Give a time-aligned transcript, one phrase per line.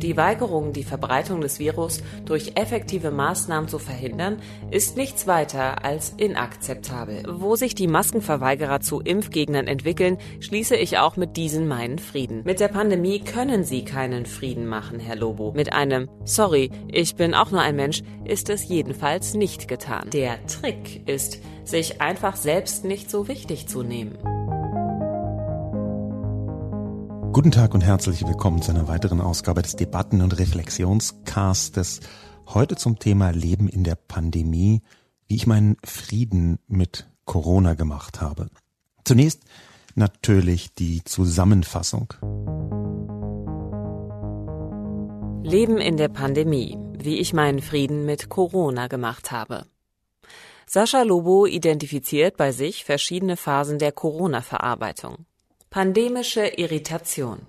[0.00, 4.38] Die Weigerung, die Verbreitung des Virus durch effektive Maßnahmen zu verhindern,
[4.70, 7.24] ist nichts weiter als inakzeptabel.
[7.28, 12.42] Wo sich die Maskenverweigerer zu Impfgegnern entwickeln, schließe ich auch mit diesen meinen Frieden.
[12.44, 15.52] Mit der Pandemie können sie keinen Frieden machen, Herr Lobo.
[15.54, 20.08] Mit einem Sorry, ich bin auch nur ein Mensch ist es jedenfalls nicht getan.
[20.10, 24.16] Der Trick ist, sich einfach selbst nicht so wichtig zu nehmen.
[27.32, 32.00] Guten Tag und herzlich willkommen zu einer weiteren Ausgabe des Debatten- und Reflexionscastes.
[32.48, 34.82] Heute zum Thema Leben in der Pandemie,
[35.28, 38.48] wie ich meinen Frieden mit Corona gemacht habe.
[39.04, 39.44] Zunächst
[39.94, 42.08] natürlich die Zusammenfassung.
[45.44, 49.66] Leben in der Pandemie, wie ich meinen Frieden mit Corona gemacht habe.
[50.66, 55.26] Sascha Lobo identifiziert bei sich verschiedene Phasen der Corona-Verarbeitung.
[55.70, 57.46] Pandemische Irritation.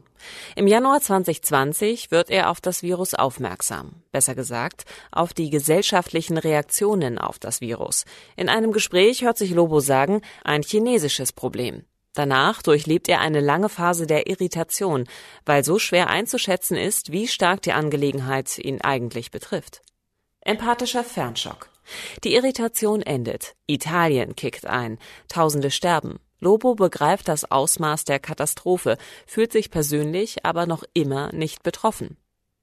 [0.56, 7.18] Im Januar 2020 wird er auf das Virus aufmerksam, besser gesagt auf die gesellschaftlichen Reaktionen
[7.18, 8.06] auf das Virus.
[8.36, 11.84] In einem Gespräch hört sich Lobo sagen, ein chinesisches Problem.
[12.14, 15.08] Danach durchlebt er eine lange Phase der Irritation,
[15.44, 19.82] weil so schwer einzuschätzen ist, wie stark die Angelegenheit ihn eigentlich betrifft.
[20.42, 21.70] Empathischer Fernschock.
[22.24, 23.56] Die Irritation endet.
[23.66, 25.00] Italien kickt ein.
[25.28, 26.20] Tausende sterben.
[26.42, 28.98] Lobo begreift das Ausmaß der Katastrophe,
[29.28, 32.18] fühlt sich persönlich aber noch immer nicht betroffen.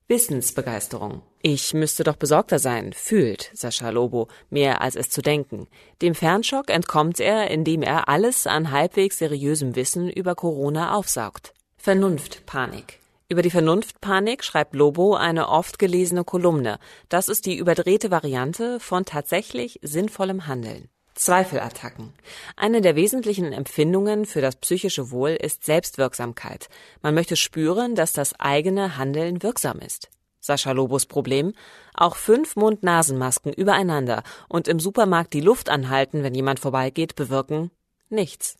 [0.08, 1.22] Wissensbegeisterung.
[1.42, 5.68] Ich müsste doch besorgter sein, fühlt Sascha Lobo, mehr als es zu denken.
[6.02, 11.54] Dem Fernschock entkommt er, indem er alles an halbwegs seriösem Wissen über Corona aufsaugt.
[11.76, 12.98] Vernunftpanik.
[13.28, 16.78] Über die Vernunftpanik schreibt Lobo eine oft gelesene Kolumne.
[17.08, 20.88] Das ist die überdrehte Variante von tatsächlich sinnvollem Handeln.
[21.18, 22.12] Zweifelattacken.
[22.56, 26.68] Eine der wesentlichen Empfindungen für das psychische Wohl ist Selbstwirksamkeit.
[27.02, 30.10] Man möchte spüren, dass das eigene Handeln wirksam ist.
[30.38, 31.54] Sascha Lobos Problem?
[31.92, 37.72] Auch fünf Mund-Nasen-Masken übereinander und im Supermarkt die Luft anhalten, wenn jemand vorbeigeht, bewirken
[38.08, 38.56] nichts.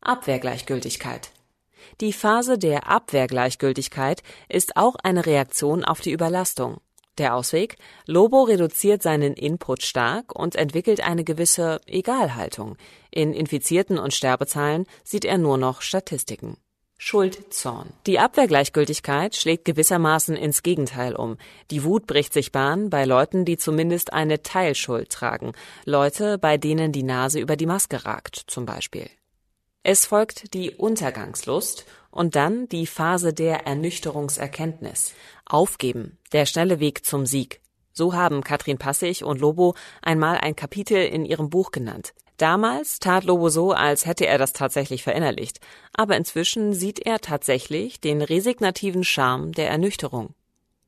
[0.00, 1.32] Abwehrgleichgültigkeit.
[2.00, 6.80] Die Phase der Abwehrgleichgültigkeit ist auch eine Reaktion auf die Überlastung.
[7.20, 7.76] Der Ausweg?
[8.06, 12.78] Lobo reduziert seinen Input stark und entwickelt eine gewisse Egalhaltung.
[13.10, 16.56] In Infizierten und Sterbezahlen sieht er nur noch Statistiken.
[16.96, 17.92] Schuldzorn.
[18.06, 21.36] Die Abwehrgleichgültigkeit schlägt gewissermaßen ins Gegenteil um.
[21.70, 25.52] Die Wut bricht sich Bahn bei Leuten, die zumindest eine Teilschuld tragen.
[25.84, 29.10] Leute, bei denen die Nase über die Maske ragt, zum Beispiel.
[29.82, 35.14] Es folgt die Untergangslust und dann die Phase der Ernüchterungserkenntnis.
[35.46, 37.60] Aufgeben, der schnelle Weg zum Sieg.
[37.92, 42.12] So haben Katrin Passig und Lobo einmal ein Kapitel in ihrem Buch genannt.
[42.36, 45.60] Damals tat Lobo so, als hätte er das tatsächlich verinnerlicht,
[45.92, 50.34] aber inzwischen sieht er tatsächlich den resignativen Charme der Ernüchterung.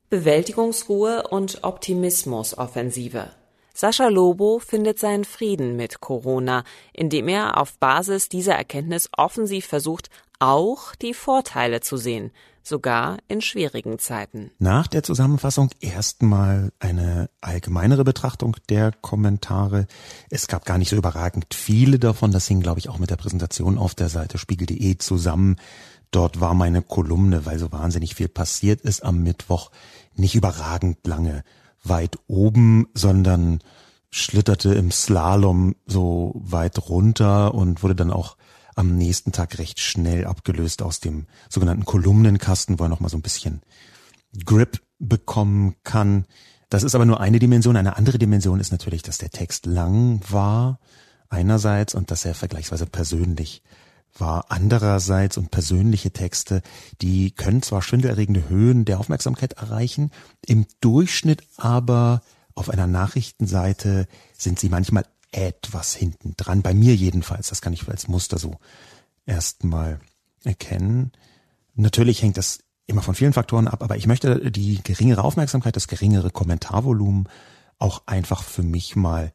[0.09, 3.31] Bewältigungsruhe und Optimismusoffensive.
[3.75, 6.63] Sascha Lobo findet seinen Frieden mit Corona,
[6.93, 13.41] indem er auf Basis dieser Erkenntnis offensiv versucht, auch die Vorteile zu sehen, sogar in
[13.41, 14.51] schwierigen Zeiten.
[14.59, 19.87] Nach der Zusammenfassung erstmal eine allgemeinere Betrachtung der Kommentare.
[20.29, 22.31] Es gab gar nicht so überragend viele davon.
[22.31, 25.55] Das hing, glaube ich, auch mit der Präsentation auf der Seite spiegel.de zusammen.
[26.11, 29.71] Dort war meine Kolumne, weil so wahnsinnig viel passiert ist am Mittwoch,
[30.15, 31.43] nicht überragend lange
[31.83, 33.59] weit oben, sondern
[34.09, 38.37] schlitterte im Slalom so weit runter und wurde dann auch
[38.75, 43.21] am nächsten Tag recht schnell abgelöst aus dem sogenannten Kolumnenkasten, wo er nochmal so ein
[43.21, 43.61] bisschen
[44.45, 46.25] Grip bekommen kann.
[46.69, 47.77] Das ist aber nur eine Dimension.
[47.77, 50.79] Eine andere Dimension ist natürlich, dass der Text lang war,
[51.29, 53.61] einerseits, und dass er vergleichsweise persönlich
[54.15, 56.61] war andererseits und persönliche Texte,
[57.01, 60.11] die können zwar schwindelerregende Höhen der Aufmerksamkeit erreichen,
[60.45, 62.21] im Durchschnitt aber
[62.55, 64.07] auf einer Nachrichtenseite
[64.37, 66.61] sind sie manchmal etwas hinten dran.
[66.61, 67.49] Bei mir jedenfalls.
[67.49, 68.57] Das kann ich als Muster so
[69.25, 69.99] erstmal
[70.43, 71.11] erkennen.
[71.75, 75.87] Natürlich hängt das immer von vielen Faktoren ab, aber ich möchte die geringere Aufmerksamkeit, das
[75.87, 77.27] geringere Kommentarvolumen
[77.79, 79.33] auch einfach für mich mal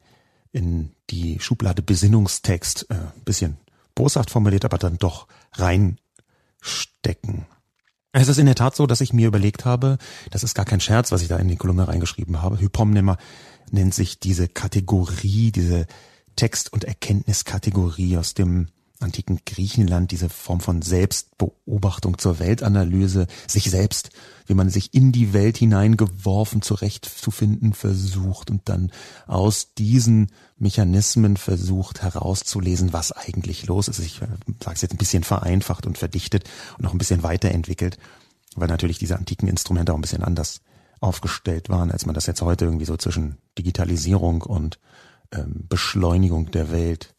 [0.51, 3.57] in die Schublade Besinnungstext äh, bisschen
[3.99, 7.45] boshaft formuliert, aber dann doch reinstecken.
[8.13, 9.97] Es ist in der Tat so, dass ich mir überlegt habe,
[10.31, 12.59] das ist gar kein Scherz, was ich da in die Kolumne reingeschrieben habe.
[12.59, 13.17] Hypomnema
[13.71, 15.85] nennt sich diese Kategorie, diese
[16.37, 18.69] Text- und Erkenntniskategorie aus dem
[18.99, 24.09] antiken Griechenland diese Form von Selbstbeobachtung zur Weltanalyse, sich selbst,
[24.45, 28.91] wie man sich in die Welt hineingeworfen zurechtzufinden versucht und dann
[29.25, 33.99] aus diesen Mechanismen versucht herauszulesen, was eigentlich los ist.
[33.99, 34.27] Ich äh,
[34.61, 36.43] sage es jetzt ein bisschen vereinfacht und verdichtet
[36.77, 37.97] und noch ein bisschen weiterentwickelt,
[38.55, 40.61] weil natürlich diese antiken Instrumente auch ein bisschen anders
[40.99, 44.79] aufgestellt waren, als man das jetzt heute irgendwie so zwischen Digitalisierung und
[45.31, 47.13] ähm, Beschleunigung der Welt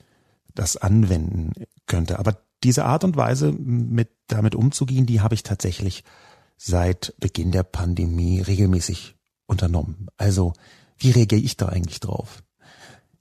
[0.54, 1.52] das anwenden
[1.86, 2.18] könnte.
[2.18, 6.04] Aber diese Art und Weise, mit damit umzugehen, die habe ich tatsächlich
[6.56, 9.16] seit Beginn der Pandemie regelmäßig
[9.46, 10.08] unternommen.
[10.16, 10.52] Also,
[10.98, 12.42] wie reagiere ich da eigentlich drauf?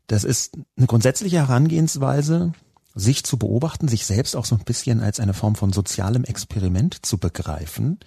[0.07, 2.51] Das ist eine grundsätzliche Herangehensweise,
[2.95, 7.05] sich zu beobachten, sich selbst auch so ein bisschen als eine Form von sozialem Experiment
[7.05, 7.99] zu begreifen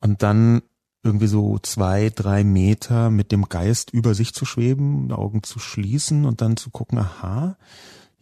[0.00, 0.62] und dann
[1.02, 6.24] irgendwie so zwei, drei Meter mit dem Geist über sich zu schweben, Augen zu schließen
[6.24, 7.56] und dann zu gucken, aha,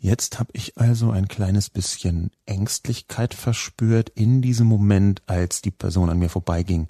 [0.03, 6.09] Jetzt habe ich also ein kleines bisschen Ängstlichkeit verspürt in diesem Moment, als die Person
[6.09, 6.89] an mir vorbeiging,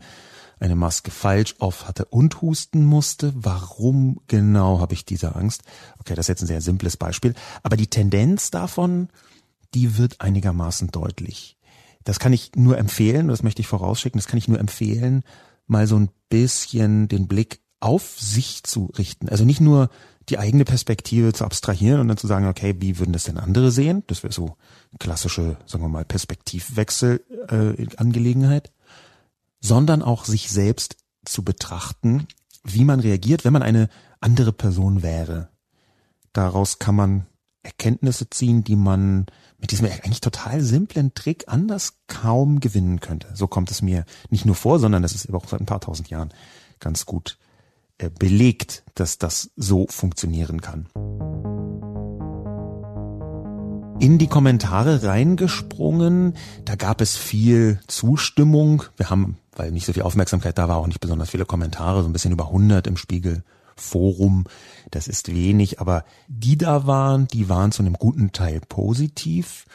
[0.61, 3.33] eine Maske falsch auf hatte und husten musste.
[3.35, 5.65] Warum genau habe ich diese Angst?
[5.99, 7.35] Okay, das ist jetzt ein sehr simples Beispiel,
[7.65, 9.09] aber die Tendenz davon,
[9.75, 11.59] die wird einigermaßen deutlich.
[12.05, 15.25] Das kann ich nur empfehlen, das möchte ich vorausschicken, das kann ich nur empfehlen,
[15.67, 19.29] mal so ein bisschen den Blick auf sich zu richten.
[19.29, 19.91] Also nicht nur
[20.29, 23.71] die eigene Perspektive zu abstrahieren und dann zu sagen, okay, wie würden das denn andere
[23.71, 24.03] sehen?
[24.07, 24.57] Das wäre so
[24.99, 28.69] klassische, sagen wir mal, Perspektivwechsel-Angelegenheit.
[28.69, 28.71] Äh,
[29.61, 32.27] sondern auch sich selbst zu betrachten,
[32.65, 33.89] wie man reagiert, wenn man eine
[34.21, 35.51] andere Person wäre.
[36.33, 37.27] Daraus kann man
[37.63, 39.27] Erkenntnisse ziehen, die man
[39.59, 43.29] mit diesem eigentlich total simplen Trick anders kaum gewinnen könnte.
[43.35, 46.09] So kommt es mir nicht nur vor, sondern das ist auch seit ein paar tausend
[46.09, 46.33] Jahren
[46.79, 47.39] ganz gut
[48.09, 50.87] belegt, dass das so funktionieren kann.
[54.01, 58.85] In die Kommentare reingesprungen, da gab es viel Zustimmung.
[58.97, 62.09] Wir haben, weil nicht so viel Aufmerksamkeit da war, auch nicht besonders viele Kommentare, so
[62.09, 63.45] ein bisschen über 100 im Spiegel
[63.77, 64.45] Forum.
[64.91, 69.67] Das ist wenig, aber die da waren, die waren zu einem guten Teil positiv.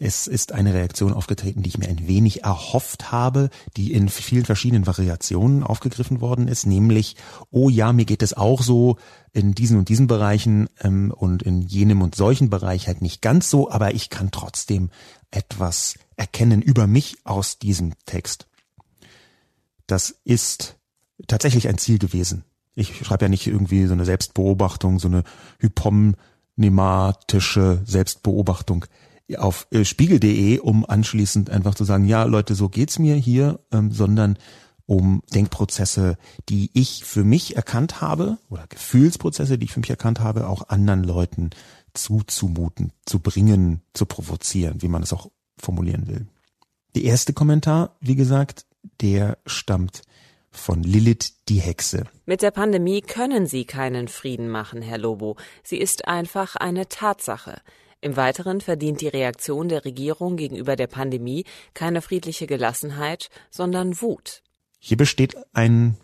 [0.00, 4.44] Es ist eine Reaktion aufgetreten, die ich mir ein wenig erhofft habe, die in vielen
[4.44, 7.16] verschiedenen Variationen aufgegriffen worden ist, nämlich,
[7.50, 8.96] oh ja, mir geht es auch so
[9.32, 13.50] in diesen und diesen Bereichen ähm, und in jenem und solchen Bereich halt nicht ganz
[13.50, 14.90] so, aber ich kann trotzdem
[15.32, 18.46] etwas erkennen über mich aus diesem Text.
[19.88, 20.76] Das ist
[21.26, 22.44] tatsächlich ein Ziel gewesen.
[22.76, 25.24] Ich schreibe ja nicht irgendwie so eine Selbstbeobachtung, so eine
[25.58, 28.84] hypomnematische Selbstbeobachtung
[29.36, 33.90] auf äh, spiegel.de, um anschließend einfach zu sagen, ja Leute, so geht's mir hier, ähm,
[33.90, 34.38] sondern
[34.86, 36.16] um Denkprozesse,
[36.48, 40.70] die ich für mich erkannt habe oder Gefühlsprozesse, die ich für mich erkannt habe, auch
[40.70, 41.50] anderen Leuten
[41.92, 46.26] zuzumuten, zu bringen, zu provozieren, wie man es auch formulieren will.
[46.94, 48.64] Der erste Kommentar, wie gesagt,
[49.02, 50.02] der stammt
[50.50, 52.04] von Lilith die Hexe.
[52.24, 55.36] Mit der Pandemie können Sie keinen Frieden machen, Herr Lobo.
[55.62, 57.60] Sie ist einfach eine Tatsache.
[58.00, 64.42] Im Weiteren verdient die Reaktion der Regierung gegenüber der Pandemie keine friedliche Gelassenheit, sondern Wut.
[64.78, 65.96] Hier besteht ein,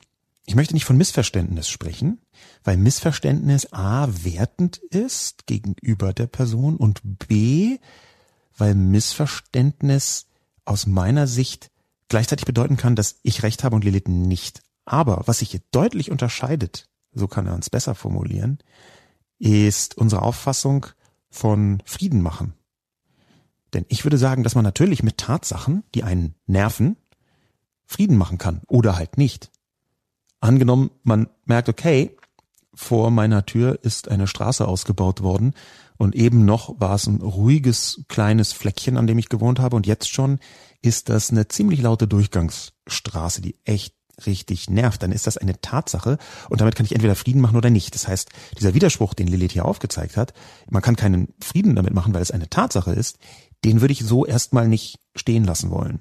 [0.45, 2.21] ich möchte nicht von Missverständnis sprechen,
[2.65, 7.79] weil Missverständnis A wertend ist gegenüber der Person und B,
[8.57, 10.27] weil Missverständnis
[10.65, 11.71] aus meiner Sicht
[12.09, 14.63] gleichzeitig bedeuten kann, dass ich recht habe und Lilith nicht.
[14.85, 18.59] Aber was sich hier deutlich unterscheidet, so kann er uns besser formulieren,
[19.39, 20.87] ist unsere Auffassung,
[21.35, 22.55] von Frieden machen.
[23.73, 26.97] Denn ich würde sagen, dass man natürlich mit Tatsachen, die einen nerven,
[27.87, 29.51] Frieden machen kann oder halt nicht.
[30.41, 32.17] Angenommen, man merkt, okay,
[32.73, 35.55] vor meiner Tür ist eine Straße ausgebaut worden
[35.97, 39.87] und eben noch war es ein ruhiges kleines Fleckchen, an dem ich gewohnt habe und
[39.87, 40.39] jetzt schon
[40.83, 43.97] ist das eine ziemlich laute Durchgangsstraße, die echt
[44.27, 46.19] richtig nervt, dann ist das eine Tatsache
[46.49, 47.95] und damit kann ich entweder Frieden machen oder nicht.
[47.95, 50.33] Das heißt, dieser Widerspruch, den Lilith hier aufgezeigt hat,
[50.71, 53.19] man kann keinen Frieden damit machen, weil es eine Tatsache ist,
[53.65, 56.01] den würde ich so erstmal nicht stehen lassen wollen.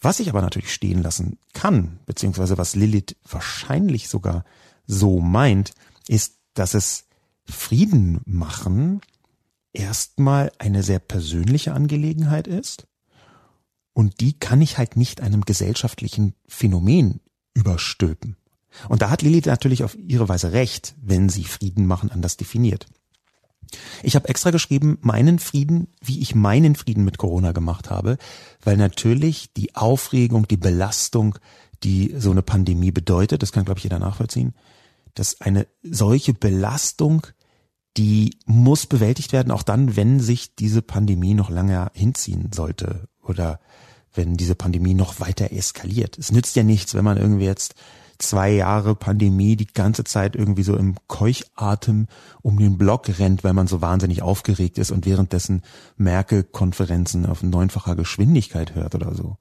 [0.00, 4.44] Was ich aber natürlich stehen lassen kann, beziehungsweise was Lilith wahrscheinlich sogar
[4.86, 5.72] so meint,
[6.06, 7.04] ist, dass es
[7.44, 9.00] Frieden machen
[9.72, 12.86] erstmal eine sehr persönliche Angelegenheit ist
[13.96, 17.20] und die kann ich halt nicht einem gesellschaftlichen Phänomen
[17.54, 18.36] überstülpen.
[18.90, 22.84] Und da hat Lilith natürlich auf ihre Weise recht, wenn sie Frieden machen anders definiert.
[24.02, 28.18] Ich habe extra geschrieben, meinen Frieden, wie ich meinen Frieden mit Corona gemacht habe,
[28.62, 31.38] weil natürlich die Aufregung, die Belastung,
[31.82, 34.52] die so eine Pandemie bedeutet, das kann, glaube ich, jeder nachvollziehen,
[35.14, 37.26] dass eine solche Belastung
[37.96, 43.58] die muss bewältigt werden, auch dann, wenn sich diese Pandemie noch lange hinziehen sollte oder
[44.16, 46.18] wenn diese Pandemie noch weiter eskaliert.
[46.18, 47.74] Es nützt ja nichts, wenn man irgendwie jetzt
[48.18, 52.08] zwei Jahre Pandemie die ganze Zeit irgendwie so im Keuchatem
[52.42, 55.62] um den Block rennt, weil man so wahnsinnig aufgeregt ist und währenddessen
[55.96, 59.36] Merkel-Konferenzen auf neunfacher Geschwindigkeit hört oder so.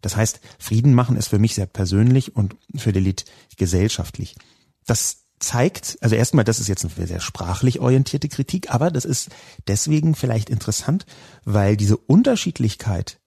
[0.00, 3.24] Das heißt, Frieden machen ist für mich sehr persönlich und für Lilith
[3.56, 4.36] gesellschaftlich.
[4.86, 9.30] Das zeigt, also erstmal, das ist jetzt eine sehr sprachlich orientierte Kritik, aber das ist
[9.66, 11.06] deswegen vielleicht interessant,
[11.44, 13.18] weil diese Unterschiedlichkeit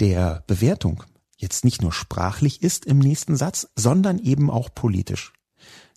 [0.00, 1.04] der Bewertung
[1.36, 5.32] jetzt nicht nur sprachlich ist im nächsten Satz, sondern eben auch politisch.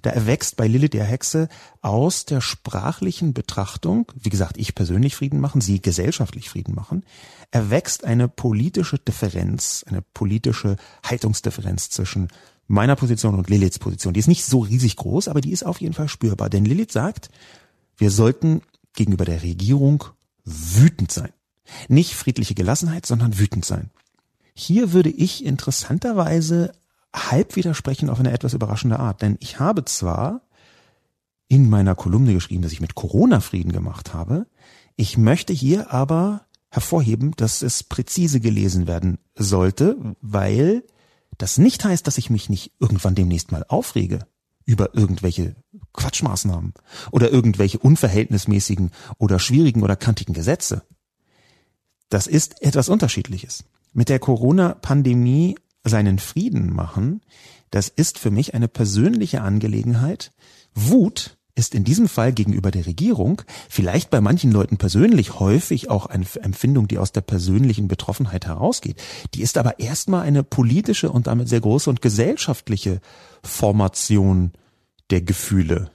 [0.02, 1.50] Da erwächst bei Lilith der Hexe
[1.82, 7.04] aus der sprachlichen Betrachtung, wie gesagt, ich persönlich Frieden machen, sie gesellschaftlich Frieden machen,
[7.50, 12.28] erwächst eine politische Differenz, eine politische Haltungsdifferenz zwischen
[12.68, 14.14] meiner Position und Liliths Position.
[14.14, 16.50] Die ist nicht so riesig groß, aber die ist auf jeden Fall spürbar.
[16.50, 17.30] Denn Lilith sagt,
[17.98, 18.62] wir sollten
[18.94, 20.04] gegenüber der Regierung
[20.44, 21.34] wütend sein.
[21.88, 23.90] Nicht friedliche Gelassenheit, sondern wütend sein.
[24.54, 26.72] Hier würde ich interessanterweise
[27.16, 29.22] halb widersprechen auf eine etwas überraschende Art.
[29.22, 30.42] Denn ich habe zwar
[31.48, 34.48] in meiner Kolumne geschrieben, dass ich mit Corona Frieden gemacht habe.
[34.96, 40.84] Ich möchte hier aber hervorheben, dass es präzise gelesen werden sollte, weil
[41.38, 44.28] das nicht heißt, dass ich mich nicht irgendwann demnächst mal aufrege
[44.66, 45.56] über irgendwelche
[45.94, 46.74] Quatschmaßnahmen
[47.12, 50.84] oder irgendwelche unverhältnismäßigen oder schwierigen oder kantigen Gesetze.
[52.10, 53.66] Das ist etwas Unterschiedliches.
[53.94, 57.22] Mit der Corona-Pandemie seinen Frieden machen,
[57.72, 60.32] das ist für mich eine persönliche Angelegenheit.
[60.74, 66.06] Wut ist in diesem Fall gegenüber der Regierung vielleicht bei manchen Leuten persönlich häufig auch
[66.06, 69.02] eine Empfindung, die aus der persönlichen Betroffenheit herausgeht.
[69.34, 73.02] Die ist aber erstmal eine politische und damit sehr große und gesellschaftliche
[73.44, 74.52] Formation
[75.10, 75.90] der Gefühle.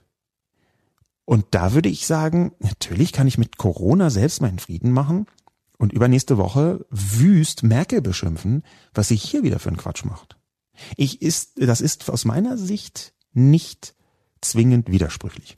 [1.25, 5.27] Und da würde ich sagen, natürlich kann ich mit Corona selbst meinen Frieden machen
[5.83, 8.63] und übernächste Woche wüst Merkel beschimpfen,
[8.95, 10.37] was sie hier wieder für einen Quatsch macht.
[10.97, 13.97] Ich ist, das ist aus meiner Sicht nicht
[14.41, 15.57] zwingend widersprüchlich.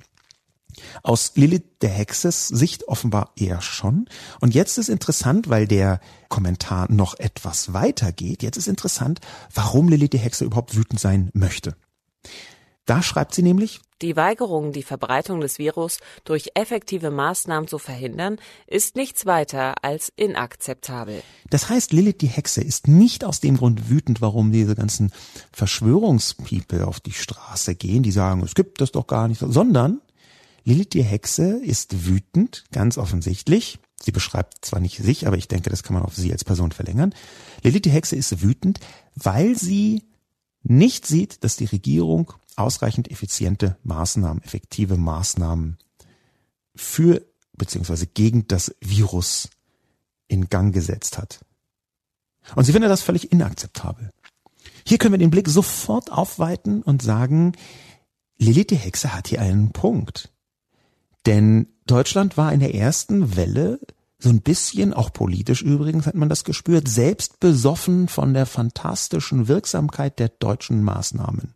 [1.03, 4.09] Aus Lilith der Hexes Sicht offenbar eher schon.
[4.41, 6.01] Und jetzt ist interessant, weil der
[6.31, 8.43] Kommentar noch etwas weiter geht.
[8.43, 9.21] Jetzt ist interessant,
[9.53, 11.77] warum Lilith die Hexe überhaupt wütend sein möchte.
[12.87, 18.39] Da schreibt sie nämlich, die Weigerung, die Verbreitung des Virus durch effektive Maßnahmen zu verhindern,
[18.67, 21.23] ist nichts weiter als inakzeptabel.
[21.51, 25.11] Das heißt, Lilith die Hexe ist nicht aus dem Grund wütend, warum diese ganzen
[25.53, 30.01] Verschwörungspeople auf die Straße gehen, die sagen, es gibt das doch gar nicht, sondern
[30.65, 33.79] Lilith die Hexe ist wütend, ganz offensichtlich.
[34.01, 36.73] Sie beschreibt zwar nicht sich, aber ich denke, das kann man auf sie als Person
[36.73, 37.15] verlängern.
[37.63, 38.81] Lilith die Hexe ist wütend,
[39.15, 40.03] weil sie
[40.63, 45.79] nicht sieht, dass die Regierung ausreichend effiziente Maßnahmen, effektive Maßnahmen
[46.75, 47.25] für
[47.57, 49.51] beziehungsweise gegen das Virus
[50.29, 51.45] in Gang gesetzt hat.
[52.55, 54.11] Und sie findet das völlig inakzeptabel.
[54.87, 57.53] Hier können wir den Blick sofort aufweiten und sagen,
[58.37, 60.33] Lilith die Hexe hat hier einen Punkt.
[61.27, 63.81] Denn Deutschland war in der ersten Welle
[64.19, 69.49] so ein bisschen, auch politisch übrigens hat man das gespürt, selbst besoffen von der fantastischen
[69.49, 71.55] Wirksamkeit der deutschen Maßnahmen.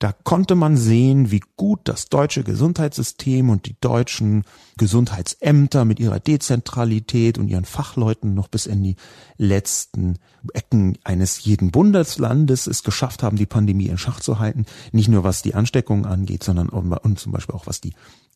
[0.00, 4.44] Da konnte man sehen, wie gut das deutsche Gesundheitssystem und die deutschen
[4.78, 8.96] Gesundheitsämter mit ihrer Dezentralität und ihren Fachleuten noch bis in die
[9.36, 10.16] letzten
[10.54, 14.64] Ecken eines jeden Bundeslandes es geschafft haben, die Pandemie in Schach zu halten.
[14.90, 17.92] Nicht nur was die Ansteckung angeht, sondern und zum Beispiel auch was die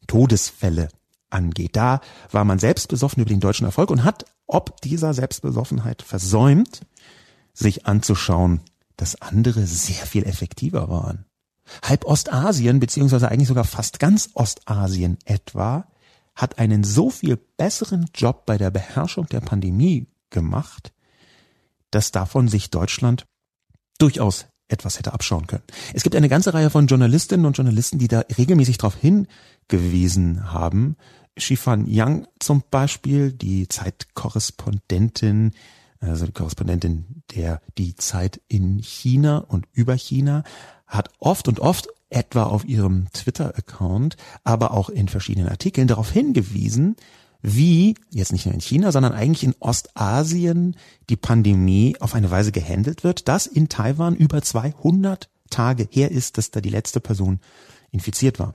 [0.06, 0.90] Todesfälle
[1.30, 1.76] angeht.
[1.76, 6.82] Da war man selbst besoffen über den deutschen Erfolg und hat ob dieser Selbstbesoffenheit versäumt,
[7.54, 8.60] sich anzuschauen,
[8.98, 11.24] dass andere sehr viel effektiver waren.
[11.82, 15.86] Halb Ostasien, beziehungsweise eigentlich sogar fast ganz Ostasien etwa,
[16.34, 20.92] hat einen so viel besseren Job bei der Beherrschung der Pandemie gemacht,
[21.90, 23.24] dass davon sich Deutschland
[23.98, 25.62] durchaus etwas hätte abschauen können.
[25.92, 30.96] Es gibt eine ganze Reihe von Journalistinnen und Journalisten, die da regelmäßig darauf hingewiesen haben.
[31.36, 35.52] Shifan Yang zum Beispiel, die Zeitkorrespondentin,
[36.00, 40.44] also die Korrespondentin der Die Zeit in China und über China,
[40.86, 46.96] hat oft und oft etwa auf ihrem Twitter-Account, aber auch in verschiedenen Artikeln darauf hingewiesen,
[47.42, 50.76] wie jetzt nicht nur in China, sondern eigentlich in Ostasien
[51.10, 56.38] die Pandemie auf eine Weise gehandelt wird, dass in Taiwan über 200 Tage her ist,
[56.38, 57.40] dass da die letzte Person
[57.90, 58.54] infiziert war.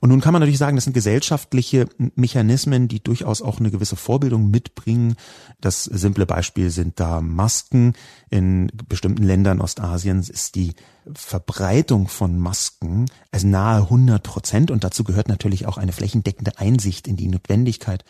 [0.00, 3.96] Und nun kann man natürlich sagen, das sind gesellschaftliche Mechanismen, die durchaus auch eine gewisse
[3.96, 5.16] Vorbildung mitbringen.
[5.60, 7.92] Das simple Beispiel sind da Masken.
[8.30, 10.74] In bestimmten Ländern Ostasiens ist die
[11.14, 17.06] Verbreitung von Masken also nahe 100 Prozent und dazu gehört natürlich auch eine flächendeckende Einsicht
[17.06, 18.04] in die Notwendigkeit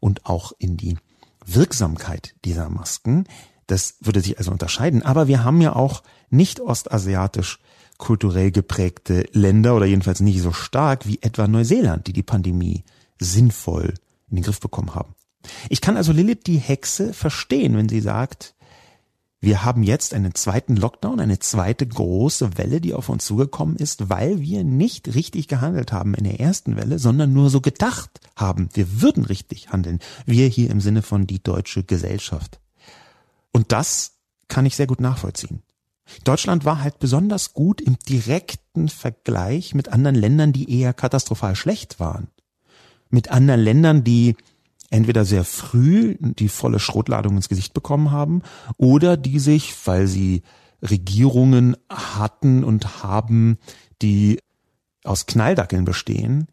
[0.00, 0.96] und auch in die
[1.44, 3.24] Wirksamkeit dieser Masken.
[3.66, 5.02] Das würde sich also unterscheiden.
[5.02, 7.58] Aber wir haben ja auch nicht ostasiatisch
[7.98, 12.84] kulturell geprägte Länder oder jedenfalls nicht so stark wie etwa Neuseeland, die die Pandemie
[13.18, 13.94] sinnvoll
[14.30, 15.14] in den Griff bekommen haben.
[15.68, 18.54] Ich kann also Lilith die Hexe verstehen, wenn sie sagt,
[19.40, 24.10] wir haben jetzt einen zweiten Lockdown, eine zweite große Welle, die auf uns zugekommen ist,
[24.10, 28.68] weil wir nicht richtig gehandelt haben in der ersten Welle, sondern nur so gedacht haben,
[28.72, 30.00] wir würden richtig handeln.
[30.26, 32.58] Wir hier im Sinne von die deutsche Gesellschaft.
[33.52, 34.14] Und das
[34.48, 35.62] kann ich sehr gut nachvollziehen.
[36.24, 42.00] Deutschland war halt besonders gut im direkten Vergleich mit anderen Ländern, die eher katastrophal schlecht
[42.00, 42.28] waren.
[43.10, 44.36] Mit anderen Ländern, die
[44.90, 48.42] entweder sehr früh die volle Schrotladung ins Gesicht bekommen haben
[48.76, 50.42] oder die sich, weil sie
[50.82, 53.58] Regierungen hatten und haben,
[54.00, 54.38] die
[55.04, 56.48] aus Knalldackeln bestehen,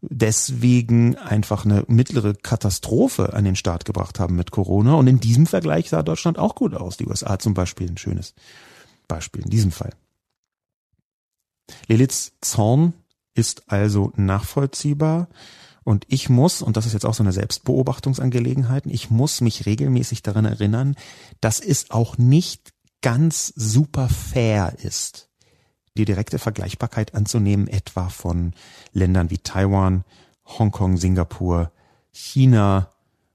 [0.00, 4.94] deswegen einfach eine mittlere Katastrophe an den Start gebracht haben mit Corona.
[4.94, 6.96] Und in diesem Vergleich sah Deutschland auch gut aus.
[6.96, 8.34] Die USA zum Beispiel ein schönes
[9.08, 9.94] Beispiel in diesem Fall.
[11.86, 12.94] Liliths Zorn
[13.34, 15.28] ist also nachvollziehbar.
[15.84, 20.22] Und ich muss, und das ist jetzt auch so eine Selbstbeobachtungsangelegenheit, ich muss mich regelmäßig
[20.22, 20.96] daran erinnern,
[21.40, 25.30] dass es auch nicht ganz super fair ist,
[25.96, 28.52] die direkte Vergleichbarkeit anzunehmen, etwa von
[28.92, 30.04] Ländern wie Taiwan,
[30.44, 31.72] Hongkong, Singapur,
[32.10, 32.92] China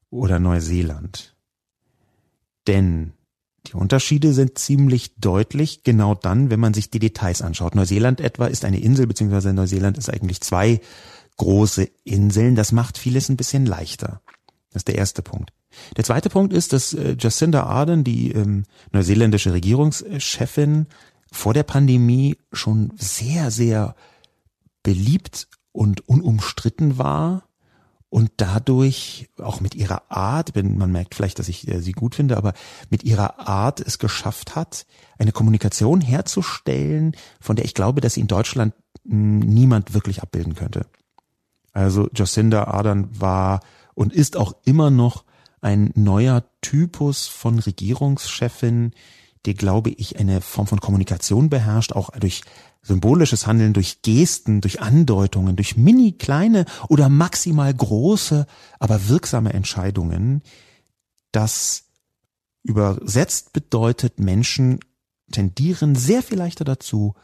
[0.09, 1.35] oder Neuseeland.
[2.67, 3.13] Denn
[3.67, 7.75] die Unterschiede sind ziemlich deutlich, genau dann, wenn man sich die Details anschaut.
[7.75, 10.81] Neuseeland etwa ist eine Insel, beziehungsweise Neuseeland ist eigentlich zwei
[11.37, 12.55] große Inseln.
[12.55, 14.21] Das macht vieles ein bisschen leichter.
[14.71, 15.51] Das ist der erste Punkt.
[15.97, 20.87] Der zweite Punkt ist, dass äh, Jacinda Ardern, die ähm, neuseeländische Regierungschefin,
[21.31, 23.95] vor der Pandemie schon sehr, sehr
[24.83, 27.43] beliebt und unumstritten war
[28.13, 32.37] und dadurch auch mit ihrer Art, man merkt vielleicht, dass ich äh, sie gut finde,
[32.37, 32.53] aber
[32.91, 34.85] mit ihrer Art es geschafft hat,
[35.17, 40.53] eine Kommunikation herzustellen, von der ich glaube, dass sie in Deutschland hm, niemand wirklich abbilden
[40.53, 40.85] könnte.
[41.71, 43.61] Also Jacinda Ardern war
[43.95, 45.23] und ist auch immer noch
[45.61, 48.91] ein neuer Typus von Regierungschefin,
[49.47, 52.43] der, glaube ich, eine Form von Kommunikation beherrscht, auch durch
[52.83, 58.45] symbolisches Handeln, durch Gesten, durch Andeutungen, durch mini kleine oder maximal große,
[58.77, 60.43] aber wirksame Entscheidungen,
[61.31, 61.85] das
[62.61, 64.79] übersetzt bedeutet, Menschen
[65.31, 67.15] tendieren sehr viel leichter dazu,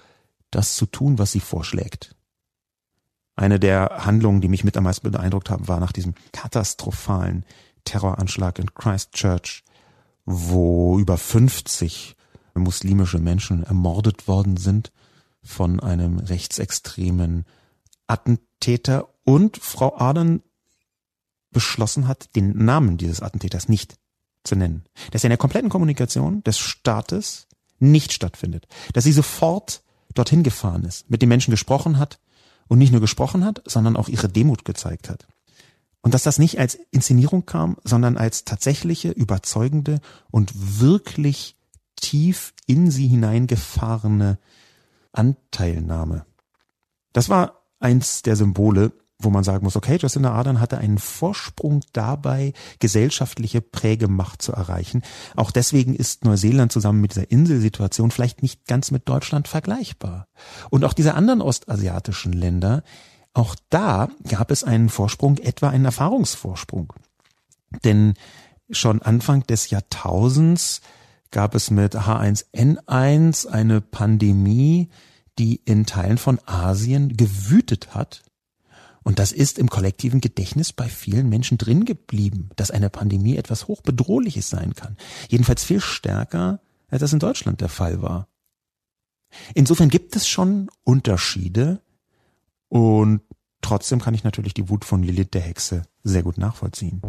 [0.50, 2.16] das zu tun, was sie vorschlägt.
[3.36, 7.46] Eine der Handlungen, die mich mit am meisten beeindruckt haben, war nach diesem katastrophalen
[7.84, 9.64] Terroranschlag in Christchurch,
[10.26, 12.16] wo über 50
[12.56, 14.92] muslimische Menschen ermordet worden sind
[15.42, 17.46] von einem rechtsextremen
[18.08, 20.42] Attentäter und Frau Adern
[21.52, 23.98] beschlossen hat, den Namen dieses Attentäters nicht
[24.44, 24.84] zu nennen.
[25.12, 27.48] Dass er in der kompletten Kommunikation des Staates
[27.80, 28.68] nicht stattfindet.
[28.94, 32.20] Dass sie sofort dorthin gefahren ist, mit den Menschen gesprochen hat
[32.68, 35.28] und nicht nur gesprochen hat, sondern auch ihre Demut gezeigt hat.
[36.02, 40.00] Und dass das nicht als Inszenierung kam, sondern als tatsächliche, überzeugende
[40.32, 41.58] und wirklich
[41.96, 44.40] tief in sie hineingefahrene
[45.12, 46.26] Anteilnahme.
[47.14, 48.92] Das war eins der Symbole,
[49.22, 55.04] wo man sagen muss, okay, Jacinda Ardern hatte einen Vorsprung dabei, gesellschaftliche Prägemacht zu erreichen.
[55.36, 60.28] Auch deswegen ist Neuseeland zusammen mit dieser Inselsituation vielleicht nicht ganz mit Deutschland vergleichbar.
[60.70, 62.84] Und auch diese anderen ostasiatischen Länder,
[63.34, 66.94] auch da gab es einen Vorsprung, etwa einen Erfahrungsvorsprung.
[67.84, 68.14] Denn
[68.72, 70.82] schon Anfang des Jahrtausends
[71.32, 74.90] gab es mit H1N1 eine Pandemie,
[75.38, 78.24] die in Teilen von Asien gewütet hat.
[79.04, 83.68] Und das ist im kollektiven Gedächtnis bei vielen Menschen drin geblieben, dass eine Pandemie etwas
[83.68, 84.98] hochbedrohliches sein kann.
[85.30, 88.28] Jedenfalls viel stärker, als das in Deutschland der Fall war.
[89.54, 91.82] Insofern gibt es schon Unterschiede
[92.68, 93.22] und
[93.62, 97.02] trotzdem kann ich natürlich die Wut von Lilith der Hexe sehr gut nachvollziehen.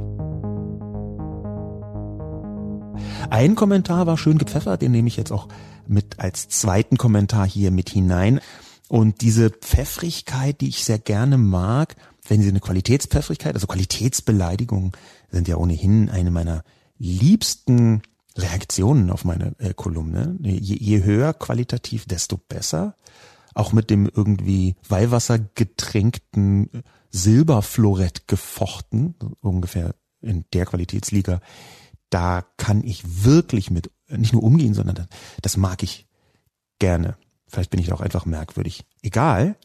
[3.30, 5.48] Ein Kommentar war schön gepfeffert, den nehme ich jetzt auch
[5.86, 8.40] mit als zweiten Kommentar hier mit hinein.
[8.88, 14.92] Und diese Pfeffrigkeit, die ich sehr gerne mag, wenn sie eine Qualitätspfeffrigkeit, also Qualitätsbeleidigungen
[15.30, 16.64] sind ja ohnehin eine meiner
[16.98, 18.02] liebsten
[18.36, 20.36] Reaktionen auf meine äh, Kolumne.
[20.42, 22.94] Je, je höher qualitativ, desto besser.
[23.54, 26.70] auch mit dem irgendwie Weihwasser getränkten
[27.10, 31.40] Silberflorett gefochten, ungefähr in der Qualitätsliga.
[32.10, 35.06] Da kann ich wirklich mit nicht nur umgehen, sondern
[35.42, 36.06] das mag ich
[36.78, 37.16] gerne.
[37.46, 38.84] Vielleicht bin ich auch einfach merkwürdig.
[39.02, 39.56] Egal.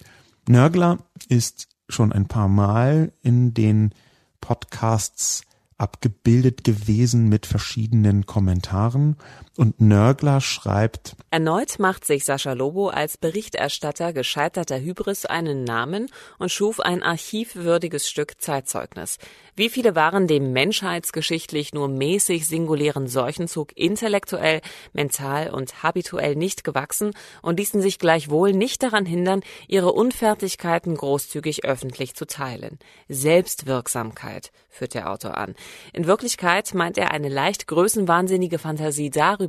[0.47, 3.93] Nörgler ist schon ein paar Mal in den
[4.41, 5.43] Podcasts
[5.77, 9.17] abgebildet gewesen mit verschiedenen Kommentaren.
[9.57, 16.51] Und Nörgler schreibt, Erneut macht sich Sascha Lobo als Berichterstatter gescheiterter Hybris einen Namen und
[16.51, 19.17] schuf ein archivwürdiges Stück Zeitzeugnis.
[19.55, 24.59] Wie viele waren dem menschheitsgeschichtlich nur mäßig singulären Seuchenzug intellektuell,
[24.91, 29.39] mental und habituell nicht gewachsen und ließen sich gleichwohl nicht daran hindern,
[29.69, 32.77] ihre Unfertigkeiten großzügig öffentlich zu teilen.
[33.07, 35.55] Selbstwirksamkeit, führt der Autor an.
[35.93, 39.44] In Wirklichkeit meint er eine leicht größenwahnsinnige Fantasie darüber,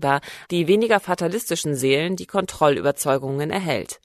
[0.50, 4.00] die weniger fatalistischen Seelen die Kontrollüberzeugungen erhält.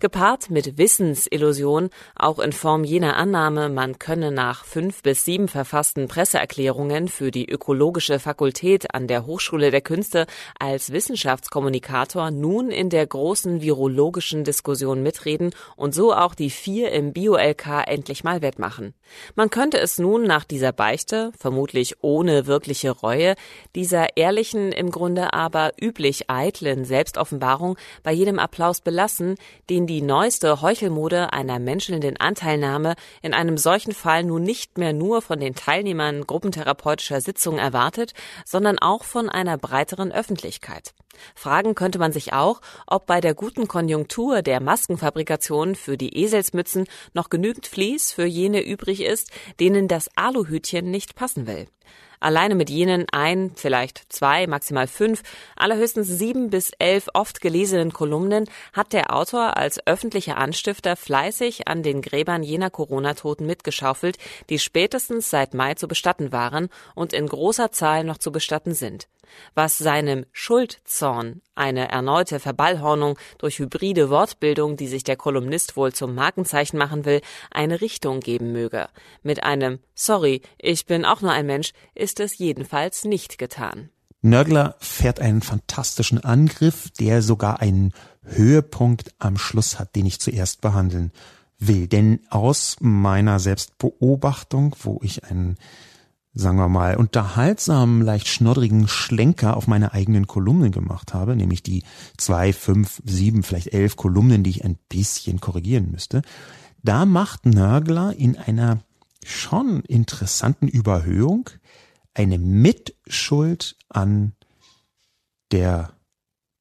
[0.00, 6.08] Gepaart mit Wissensillusion, auch in Form jener Annahme, man könne nach fünf bis sieben verfassten
[6.08, 10.26] Presseerklärungen für die ökologische Fakultät an der Hochschule der Künste
[10.58, 17.12] als Wissenschaftskommunikator nun in der großen virologischen Diskussion mitreden und so auch die vier im
[17.12, 18.94] Bio-LK endlich mal wettmachen.
[19.34, 23.34] Man könnte es nun nach dieser Beichte, vermutlich ohne wirkliche Reue,
[23.74, 29.36] dieser ehrlichen, im Grunde aber üblich eitlen Selbstoffenbarung bei jedem Applaus belassen,
[29.70, 35.22] den die neueste Heuchelmode einer menschelnden Anteilnahme in einem solchen Fall nun nicht mehr nur
[35.22, 38.12] von den Teilnehmern gruppentherapeutischer Sitzungen erwartet,
[38.44, 40.92] sondern auch von einer breiteren Öffentlichkeit.
[41.36, 46.86] Fragen könnte man sich auch, ob bei der guten Konjunktur der Maskenfabrikation für die Eselsmützen
[47.14, 49.30] noch genügend Vlies für jene übrig ist,
[49.60, 51.68] denen das Aluhütchen nicht passen will.
[52.20, 55.22] Alleine mit jenen ein, vielleicht zwei, maximal fünf,
[55.56, 61.82] allerhöchstens sieben bis elf oft gelesenen Kolumnen hat der Autor als öffentlicher Anstifter fleißig an
[61.82, 64.18] den Gräbern jener Corona-Toten mitgeschaufelt,
[64.50, 69.08] die spätestens seit Mai zu bestatten waren und in großer Zahl noch zu bestatten sind
[69.54, 76.14] was seinem Schuldzorn, eine erneute Verballhornung durch hybride Wortbildung, die sich der Kolumnist wohl zum
[76.14, 78.88] Markenzeichen machen will, eine Richtung geben möge.
[79.22, 83.90] Mit einem Sorry, ich bin auch nur ein Mensch ist es jedenfalls nicht getan.
[84.22, 90.60] Nörgler fährt einen fantastischen Angriff, der sogar einen Höhepunkt am Schluss hat, den ich zuerst
[90.60, 91.10] behandeln
[91.58, 91.86] will.
[91.86, 95.56] Denn aus meiner Selbstbeobachtung, wo ich einen
[96.32, 101.82] sagen wir mal, unterhaltsamen, leicht schnoddrigen Schlenker auf meine eigenen Kolumnen gemacht habe, nämlich die
[102.16, 106.22] zwei, fünf, sieben, vielleicht elf Kolumnen, die ich ein bisschen korrigieren müsste.
[106.82, 108.78] Da macht Nörgler in einer
[109.24, 111.50] schon interessanten Überhöhung
[112.14, 114.34] eine Mitschuld an
[115.52, 115.92] der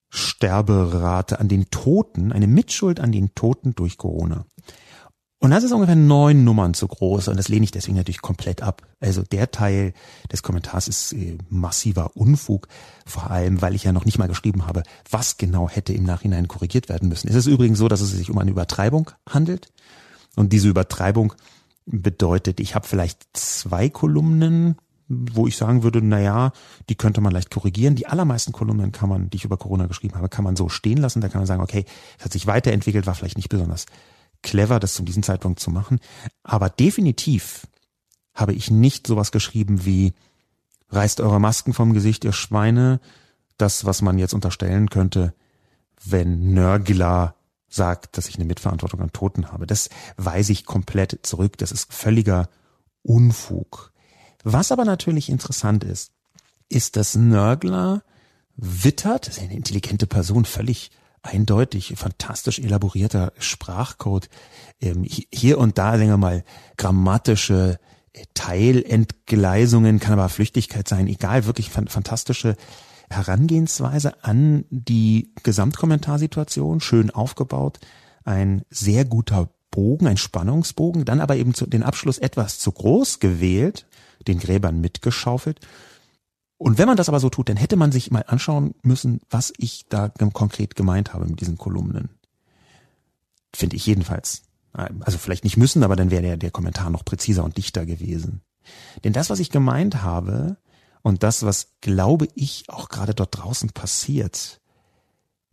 [0.10, 4.46] Sterberate, an den Toten, eine Mitschuld an den Toten durch Corona.
[5.42, 8.62] Und das ist ungefähr neun Nummern zu groß und das lehne ich deswegen natürlich komplett
[8.62, 8.86] ab.
[9.00, 9.94] Also der Teil
[10.30, 12.68] des Kommentars ist äh, massiver Unfug,
[13.06, 16.50] vor allem weil ich ja noch nicht mal geschrieben habe, was genau hätte im Nachhinein
[16.50, 17.30] korrigiert werden müssen.
[17.30, 19.72] Es ist übrigens so, dass es sich um eine Übertreibung handelt
[20.36, 21.34] und diese Übertreibung
[21.86, 24.76] bedeutet, ich habe vielleicht zwei Kolumnen,
[25.08, 26.52] wo ich sagen würde, na ja,
[26.90, 27.96] die könnte man leicht korrigieren.
[27.96, 31.00] Die allermeisten Kolumnen kann man, die ich über Corona geschrieben habe, kann man so stehen
[31.00, 31.22] lassen.
[31.22, 31.86] Da kann man sagen, okay,
[32.20, 33.88] es hat sich weiterentwickelt, war vielleicht nicht besonders
[34.42, 36.00] clever, das zu diesem Zeitpunkt zu machen.
[36.44, 37.68] Aber definitiv
[38.34, 40.14] habe ich nicht sowas geschrieben wie
[40.90, 43.00] reißt eure Masken vom Gesicht, ihr Schweine.
[43.58, 45.34] Das, was man jetzt unterstellen könnte,
[46.04, 47.36] wenn Nörgler
[47.68, 49.68] sagt, dass ich eine Mitverantwortung an Toten habe.
[49.68, 51.58] Das weise ich komplett zurück.
[51.58, 52.50] Das ist völliger
[53.04, 53.92] Unfug.
[54.44, 56.12] Was aber natürlich interessant ist,
[56.70, 58.04] ist, dass Nörgler
[58.56, 64.30] wittert, das ist eine intelligente Person, völlig eindeutig fantastisch elaborierter Sprachcode.
[64.82, 66.44] Ähm, hier und da, sagen wir mal,
[66.78, 67.80] grammatische
[68.14, 72.56] äh, Teilentgleisungen, kann aber Flüchtigkeit sein, egal, wirklich fantastische
[73.10, 77.80] Herangehensweise an die Gesamtkommentarsituation, schön aufgebaut,
[78.24, 83.20] ein sehr guter Bogen, ein Spannungsbogen, dann aber eben zu, den Abschluss etwas zu groß
[83.20, 83.88] gewählt,
[84.28, 85.60] den Gräbern mitgeschaufelt
[86.60, 89.54] und wenn man das aber so tut, dann hätte man sich mal anschauen müssen, was
[89.58, 92.10] ich da konkret gemeint habe mit diesen Kolumnen.
[93.56, 94.44] Finde ich jedenfalls.
[94.74, 98.42] Also vielleicht nicht müssen, aber dann wäre der, der Kommentar noch präziser und dichter gewesen.
[99.06, 100.58] Denn das, was ich gemeint habe
[101.02, 104.60] und das, was glaube ich auch gerade dort draußen passiert,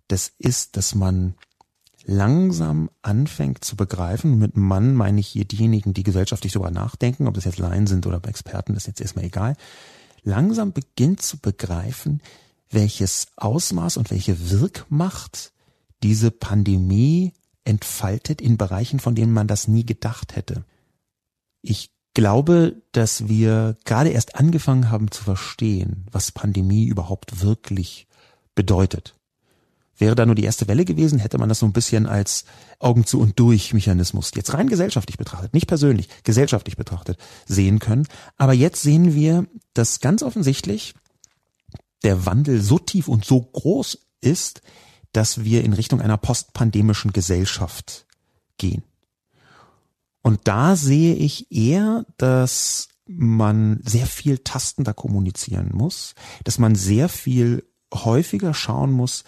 [0.08, 1.36] das ist, dass man
[2.04, 7.34] langsam anfängt zu begreifen, mit Mann meine ich hier diejenigen, die gesellschaftlich darüber nachdenken, ob
[7.34, 9.56] das jetzt Laien sind oder Experten, das ist jetzt erstmal egal,
[10.26, 12.20] langsam beginnt zu begreifen,
[12.68, 15.52] welches Ausmaß und welche Wirkmacht
[16.02, 17.32] diese Pandemie
[17.64, 20.64] entfaltet in Bereichen, von denen man das nie gedacht hätte.
[21.62, 28.06] Ich glaube, dass wir gerade erst angefangen haben zu verstehen, was Pandemie überhaupt wirklich
[28.54, 29.14] bedeutet.
[29.98, 32.44] Wäre da nur die erste Welle gewesen, hätte man das so ein bisschen als
[32.78, 38.06] Augen zu und durch Mechanismus, jetzt rein gesellschaftlich betrachtet, nicht persönlich, gesellschaftlich betrachtet, sehen können.
[38.36, 40.94] Aber jetzt sehen wir, dass ganz offensichtlich
[42.02, 44.60] der Wandel so tief und so groß ist,
[45.12, 48.06] dass wir in Richtung einer postpandemischen Gesellschaft
[48.58, 48.82] gehen.
[50.22, 57.08] Und da sehe ich eher, dass man sehr viel tastender kommunizieren muss, dass man sehr
[57.08, 59.24] viel häufiger schauen muss,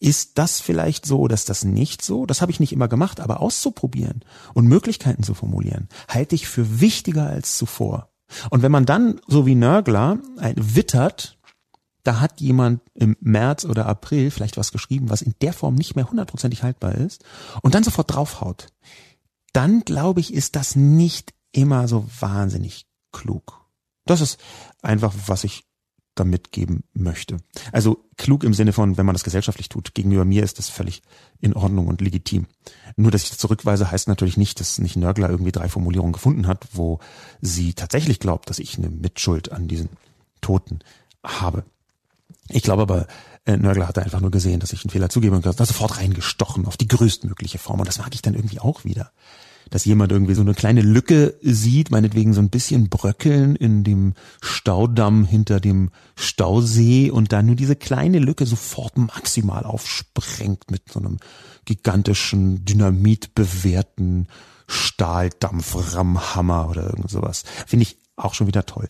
[0.00, 2.26] ist das vielleicht so, dass das nicht so?
[2.26, 6.80] Das habe ich nicht immer gemacht, aber auszuprobieren und Möglichkeiten zu formulieren, halte ich für
[6.80, 8.10] wichtiger als zuvor.
[8.48, 11.38] Und wenn man dann, so wie Nörgler, ein wittert,
[12.02, 15.96] da hat jemand im März oder April vielleicht was geschrieben, was in der Form nicht
[15.96, 17.24] mehr hundertprozentig haltbar ist,
[17.62, 18.68] und dann sofort draufhaut,
[19.52, 23.60] dann glaube ich, ist das nicht immer so wahnsinnig klug.
[24.06, 24.38] Das ist
[24.80, 25.64] einfach, was ich
[26.20, 27.38] da mitgeben möchte.
[27.72, 31.02] Also klug im Sinne von, wenn man das gesellschaftlich tut, gegenüber mir ist das völlig
[31.40, 32.46] in Ordnung und legitim.
[32.96, 36.46] Nur, dass ich das zurückweise, heißt natürlich nicht, dass nicht Nörgler irgendwie drei Formulierungen gefunden
[36.46, 37.00] hat, wo
[37.40, 39.88] sie tatsächlich glaubt, dass ich eine Mitschuld an diesen
[40.40, 40.80] Toten
[41.24, 41.64] habe.
[42.48, 43.06] Ich glaube aber,
[43.46, 46.66] äh, Nörgler hat einfach nur gesehen, dass ich einen Fehler zugebe und hat sofort reingestochen
[46.66, 47.80] auf die größtmögliche Form.
[47.80, 49.12] Und das mag ich dann irgendwie auch wieder
[49.70, 54.14] dass jemand irgendwie so eine kleine Lücke sieht, meinetwegen so ein bisschen Bröckeln in dem
[54.42, 61.00] Staudamm hinter dem Stausee und dann nur diese kleine Lücke sofort maximal aufsprengt mit so
[61.00, 61.18] einem
[61.64, 64.28] gigantischen, dynamitbewehrten
[64.66, 67.44] Stahldampframmhammer oder irgend sowas.
[67.66, 68.86] Finde ich auch schon wieder toll.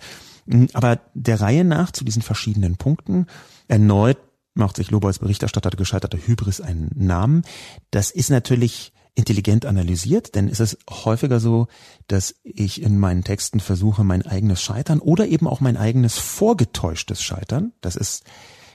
[0.48, 3.26] Hm, aber der Reihe nach zu diesen verschiedenen Punkten
[3.68, 4.18] erneut
[4.54, 7.42] macht sich Lobo als Berichterstatter gescheiterter Hybris einen Namen.
[7.90, 11.68] Das ist natürlich intelligent analysiert, denn es ist häufiger so,
[12.06, 17.22] dass ich in meinen Texten versuche, mein eigenes Scheitern oder eben auch mein eigenes vorgetäuschtes
[17.22, 18.24] Scheitern, das ist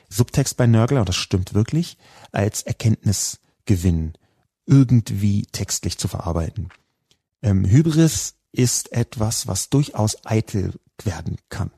[0.09, 1.97] Subtext bei Nörgler, und das stimmt wirklich,
[2.31, 4.13] als Erkenntnisgewinn
[4.65, 6.69] irgendwie textlich zu verarbeiten.
[7.41, 11.71] Ähm, Hybris ist etwas, was durchaus eitel werden kann.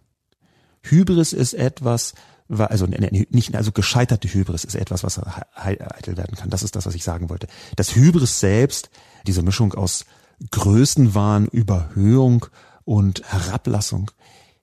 [0.84, 2.14] Hybris ist etwas,
[2.48, 5.20] war also nicht also gescheiterte Hybris ist etwas, was
[5.56, 6.50] eitel werden kann.
[6.50, 7.48] Das ist das, was ich sagen wollte.
[7.76, 8.90] Das Hybris selbst,
[9.26, 10.06] diese Mischung aus
[10.52, 12.46] Größenwahn, Überhöhung
[12.86, 14.12] und Herablassung,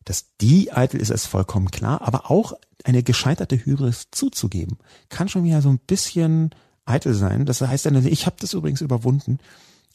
[0.04, 5.44] dass die eitel ist, ist vollkommen klar, aber auch eine gescheiterte Hybris zuzugeben, kann schon
[5.44, 6.50] wieder so ein bisschen
[6.84, 7.46] eitel sein.
[7.46, 9.38] Das heißt, ich habe das übrigens überwunden.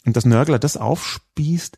[0.05, 1.77] Und dass Nörgler das aufspießt,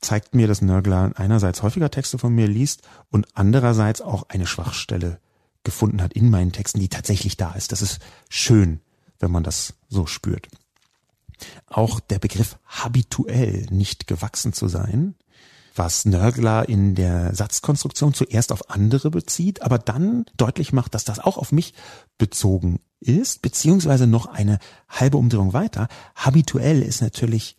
[0.00, 5.20] zeigt mir, dass Nörgler einerseits häufiger Texte von mir liest und andererseits auch eine Schwachstelle
[5.68, 7.72] gefunden hat in meinen Texten, die tatsächlich da ist.
[7.72, 8.00] Das ist
[8.30, 8.80] schön,
[9.18, 10.48] wenn man das so spürt.
[11.66, 15.14] Auch der Begriff habituell nicht gewachsen zu sein,
[15.74, 21.18] was Nörgler in der Satzkonstruktion zuerst auf andere bezieht, aber dann deutlich macht, dass das
[21.18, 21.74] auch auf mich
[22.16, 25.88] bezogen ist, beziehungsweise noch eine halbe Umdrehung weiter.
[26.16, 27.56] Habituell ist natürlich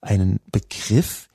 [0.00, 1.28] ein Begriff,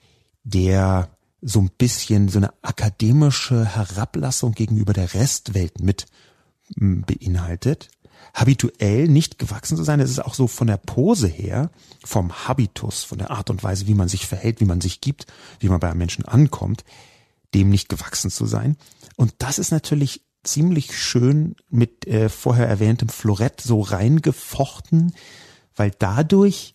[0.45, 1.12] der
[1.43, 6.05] so ein bisschen so eine akademische Herablassung gegenüber der Restwelt mit
[6.75, 7.89] hm, beinhaltet.
[8.33, 11.69] Habituell nicht gewachsen zu sein, das ist auch so von der Pose her,
[12.03, 15.27] vom Habitus, von der Art und Weise, wie man sich verhält, wie man sich gibt,
[15.59, 16.83] wie man bei einem Menschen ankommt,
[17.53, 18.77] dem nicht gewachsen zu sein.
[19.17, 25.13] Und das ist natürlich ziemlich schön mit äh, vorher erwähntem Florett so reingefochten,
[25.75, 26.72] weil dadurch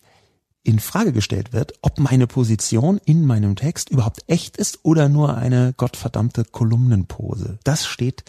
[0.69, 5.35] in Frage gestellt wird, ob meine Position in meinem Text überhaupt echt ist oder nur
[5.35, 7.57] eine gottverdammte Kolumnenpose.
[7.63, 8.23] Das steht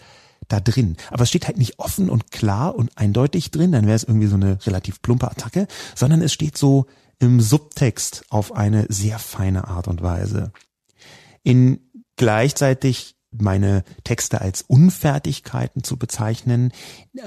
[0.47, 0.97] da drin.
[1.11, 4.27] Aber es steht halt nicht offen und klar und eindeutig drin, dann wäre es irgendwie
[4.27, 6.87] so eine relativ plumpe Attacke, sondern es steht so
[7.19, 10.51] im Subtext auf eine sehr feine Art und Weise.
[11.43, 11.79] In
[12.15, 16.71] gleichzeitig meine Texte als Unfertigkeiten zu bezeichnen.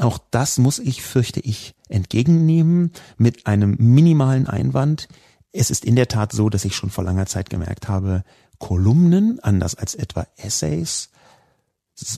[0.01, 5.09] Auch das muss ich, fürchte ich, entgegennehmen mit einem minimalen Einwand.
[5.53, 8.25] Es ist in der Tat so, dass ich schon vor langer Zeit gemerkt habe,
[8.59, 11.11] Kolumnen, anders als etwa Essays,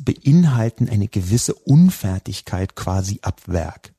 [0.02, 3.92] beinhalten eine gewisse Unfertigkeit quasi ab Werk.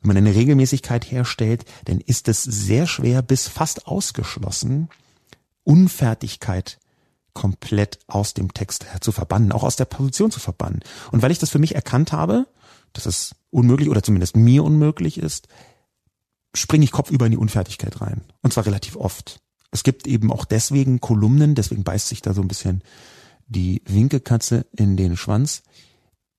[0.00, 4.88] Wenn man eine Regelmäßigkeit herstellt, dann ist es sehr schwer bis fast ausgeschlossen,
[5.64, 6.78] Unfertigkeit
[7.36, 10.80] komplett aus dem Text zu verbannen, auch aus der Position zu verbannen.
[11.12, 12.46] Und weil ich das für mich erkannt habe,
[12.94, 15.46] dass es unmöglich oder zumindest mir unmöglich ist,
[16.54, 18.22] springe ich kopfüber in die Unfertigkeit rein.
[18.40, 19.40] Und zwar relativ oft.
[19.70, 22.82] Es gibt eben auch deswegen Kolumnen, deswegen beißt sich da so ein bisschen
[23.46, 25.62] die Winkekatze in den Schwanz.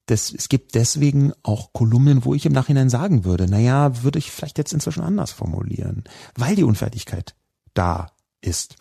[0.07, 4.31] das, es gibt deswegen auch Kolumnen, wo ich im Nachhinein sagen würde, naja, würde ich
[4.31, 6.05] vielleicht jetzt inzwischen anders formulieren,
[6.35, 7.35] weil die Unfertigkeit
[7.75, 8.75] da ist.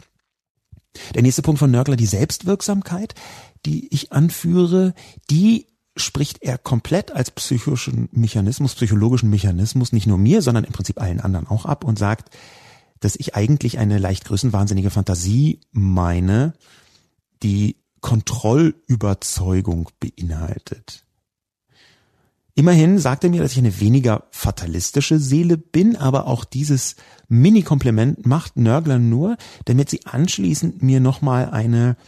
[1.14, 3.14] Der nächste Punkt von Nörgler, die Selbstwirksamkeit,
[3.64, 4.94] die ich anführe,
[5.30, 11.00] die spricht er komplett als psychischen Mechanismus, psychologischen Mechanismus, nicht nur mir, sondern im Prinzip
[11.00, 12.36] allen anderen auch ab und sagt,
[13.00, 16.54] dass ich eigentlich eine leicht größenwahnsinnige Fantasie meine,
[17.42, 21.05] die Kontrollüberzeugung beinhaltet.
[22.58, 26.96] Immerhin sagt er mir, dass ich eine weniger fatalistische Seele bin, aber auch dieses
[27.28, 31.98] Mini-Kompliment macht Nörgler nur, damit sie anschließend mir nochmal eine,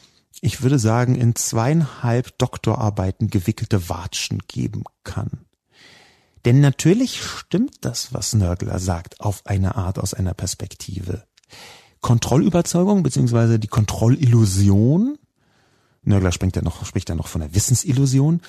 [0.41, 5.45] ich würde sagen, in zweieinhalb Doktorarbeiten gewickelte Watschen geben kann.
[6.47, 11.25] Denn natürlich stimmt das, was Nörgler sagt, auf eine Art aus einer Perspektive.
[12.01, 15.19] Kontrollüberzeugung beziehungsweise die Kontrollillusion,
[16.05, 18.41] Nörgler spricht ja noch, spricht ja noch von der Wissensillusion,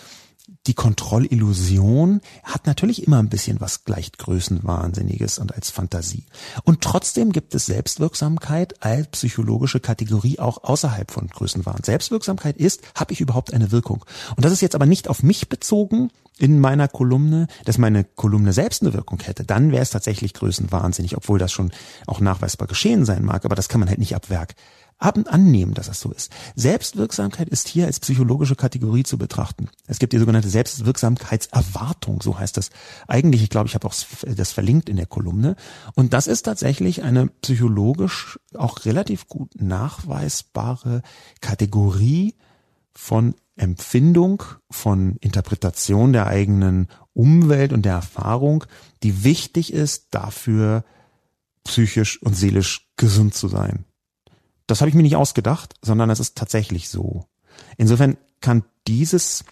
[0.68, 6.26] die Kontrollillusion hat natürlich immer ein bisschen was leicht Größenwahnsinniges und als Fantasie.
[6.64, 11.84] Und trotzdem gibt es Selbstwirksamkeit als psychologische Kategorie auch außerhalb von Größenwahn.
[11.84, 14.06] Selbstwirksamkeit ist, habe ich überhaupt eine Wirkung?
[14.36, 18.54] Und das ist jetzt aber nicht auf mich bezogen in meiner Kolumne, dass meine Kolumne
[18.54, 19.44] selbst eine Wirkung hätte.
[19.44, 21.72] Dann wäre es tatsächlich größenwahnsinnig, obwohl das schon
[22.08, 23.46] auch nachweisbar geschehen sein mag.
[23.46, 24.56] Aber das kann man halt nicht ab Werk
[25.00, 26.32] annehmen, dass das so ist.
[26.56, 29.70] Selbstwirksamkeit ist hier als psychologische Kategorie zu betrachten.
[29.88, 32.70] Es gibt die sogenannte Selbstwirksamkeitserwartung, so heißt das.
[33.08, 33.96] Eigentlich, ich glaube, ich habe auch
[34.28, 35.56] das verlinkt in der Kolumne.
[35.96, 41.02] Und das ist tatsächlich eine psychologisch auch relativ gut nachweisbare
[41.40, 42.36] Kategorie
[42.94, 48.66] von Empfindung, von Interpretation der eigenen Umwelt und der Erfahrung,
[49.04, 50.84] die wichtig ist dafür,
[51.64, 53.86] psychisch und seelisch gesund zu sein.
[54.70, 57.26] Das habe ich mir nicht ausgedacht, sondern es ist tatsächlich so.
[57.78, 59.44] Insofern kann dieses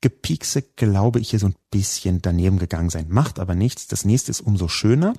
[0.00, 3.06] Gepiekse, glaube ich, hier so ein bisschen daneben gegangen sein.
[3.10, 3.86] Macht aber nichts.
[3.86, 5.12] Das nächste ist umso schöner.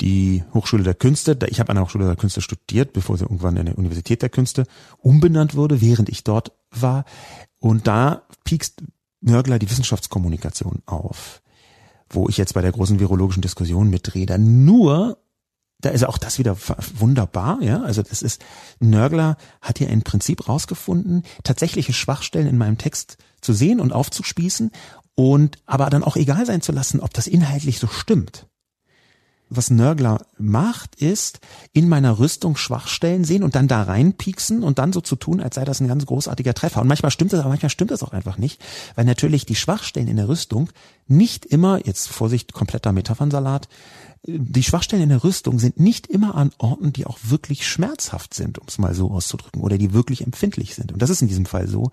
[0.00, 3.56] Die Hochschule der Künste, ich habe an der Hochschule der Künste studiert, bevor sie irgendwann
[3.56, 4.64] in der Universität der Künste
[4.98, 7.04] umbenannt wurde, während ich dort war.
[7.58, 8.84] Und da piekst
[9.20, 11.42] Nörgler die Wissenschaftskommunikation auf,
[12.08, 14.38] wo ich jetzt bei der großen virologischen Diskussion mitrede.
[14.38, 15.18] Nur
[15.82, 16.56] da ist auch das wieder
[16.98, 17.82] wunderbar, ja.
[17.82, 18.42] Also das ist,
[18.80, 24.70] Nörgler hat hier ein Prinzip rausgefunden, tatsächliche Schwachstellen in meinem Text zu sehen und aufzuspießen
[25.14, 28.46] und aber dann auch egal sein zu lassen, ob das inhaltlich so stimmt.
[29.54, 31.40] Was Nörgler macht, ist
[31.74, 35.56] in meiner Rüstung Schwachstellen sehen und dann da reinpieksen und dann so zu tun, als
[35.56, 36.80] sei das ein ganz großartiger Treffer.
[36.80, 38.62] Und manchmal stimmt das, aber manchmal stimmt das auch einfach nicht,
[38.94, 40.70] weil natürlich die Schwachstellen in der Rüstung
[41.06, 43.68] nicht immer, jetzt Vorsicht, kompletter Metaphernsalat,
[44.24, 48.58] die Schwachstellen in der Rüstung sind nicht immer an Orten, die auch wirklich schmerzhaft sind,
[48.58, 50.92] um es mal so auszudrücken, oder die wirklich empfindlich sind.
[50.92, 51.90] Und das ist in diesem Fall so.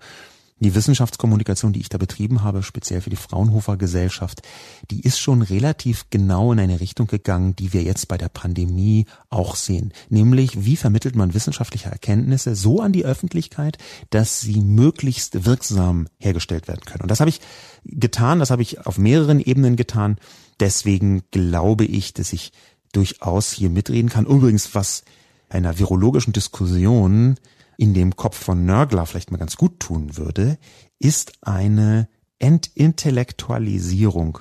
[0.62, 4.42] Die Wissenschaftskommunikation, die ich da betrieben habe, speziell für die Fraunhofer Gesellschaft,
[4.90, 9.06] die ist schon relativ genau in eine Richtung gegangen, die wir jetzt bei der Pandemie
[9.30, 9.92] auch sehen.
[10.10, 13.78] Nämlich, wie vermittelt man wissenschaftliche Erkenntnisse so an die Öffentlichkeit,
[14.10, 17.02] dass sie möglichst wirksam hergestellt werden können.
[17.02, 17.40] Und das habe ich
[17.84, 20.18] getan, das habe ich auf mehreren Ebenen getan.
[20.60, 22.52] Deswegen glaube ich, dass ich
[22.92, 24.26] durchaus hier mitreden kann.
[24.26, 25.04] Übrigens, was
[25.48, 27.36] einer virologischen Diskussion
[27.80, 30.58] in dem Kopf von Nörgler vielleicht mal ganz gut tun würde,
[30.98, 34.38] ist eine Entintellektualisierung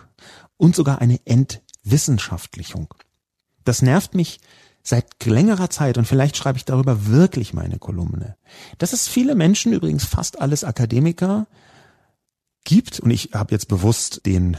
[0.58, 2.94] und sogar eine Entwissenschaftlichung.
[3.64, 4.42] Das nervt mich
[4.84, 8.36] seit längerer Zeit und vielleicht schreibe ich darüber wirklich meine Kolumne.
[8.78, 11.48] Dass es viele Menschen, übrigens fast alles Akademiker,
[12.66, 14.58] gibt, und ich habe jetzt bewusst den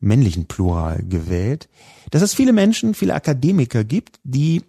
[0.00, 1.68] männlichen Plural gewählt,
[2.10, 4.62] dass es viele Menschen, viele Akademiker gibt, die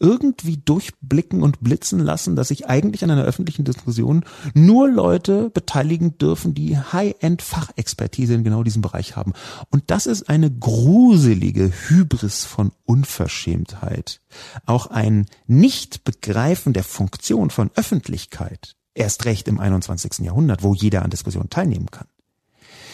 [0.00, 6.18] irgendwie durchblicken und blitzen lassen, dass sich eigentlich an einer öffentlichen Diskussion nur Leute beteiligen
[6.18, 9.34] dürfen, die High-End-Fachexpertise in genau diesem Bereich haben.
[9.70, 14.20] Und das ist eine gruselige Hybris von Unverschämtheit.
[14.66, 18.76] Auch ein Nicht-Begreifen der Funktion von Öffentlichkeit.
[18.94, 20.24] Erst recht im 21.
[20.24, 22.06] Jahrhundert, wo jeder an Diskussionen teilnehmen kann.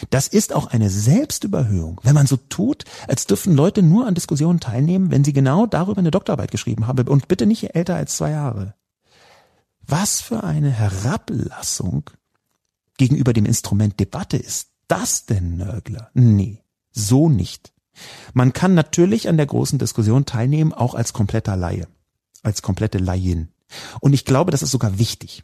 [0.09, 4.59] Das ist auch eine Selbstüberhöhung, wenn man so tut, als dürfen Leute nur an Diskussionen
[4.59, 8.31] teilnehmen, wenn sie genau darüber eine Doktorarbeit geschrieben haben und bitte nicht älter als zwei
[8.31, 8.75] Jahre.
[9.81, 12.09] Was für eine Herablassung
[12.97, 16.09] gegenüber dem Instrument Debatte ist das denn, Nörgler?
[16.13, 17.71] Nee, so nicht.
[18.33, 21.87] Man kann natürlich an der großen Diskussion teilnehmen, auch als kompletter Laie,
[22.43, 23.49] als komplette Laien.
[23.99, 25.43] Und ich glaube, das ist sogar wichtig.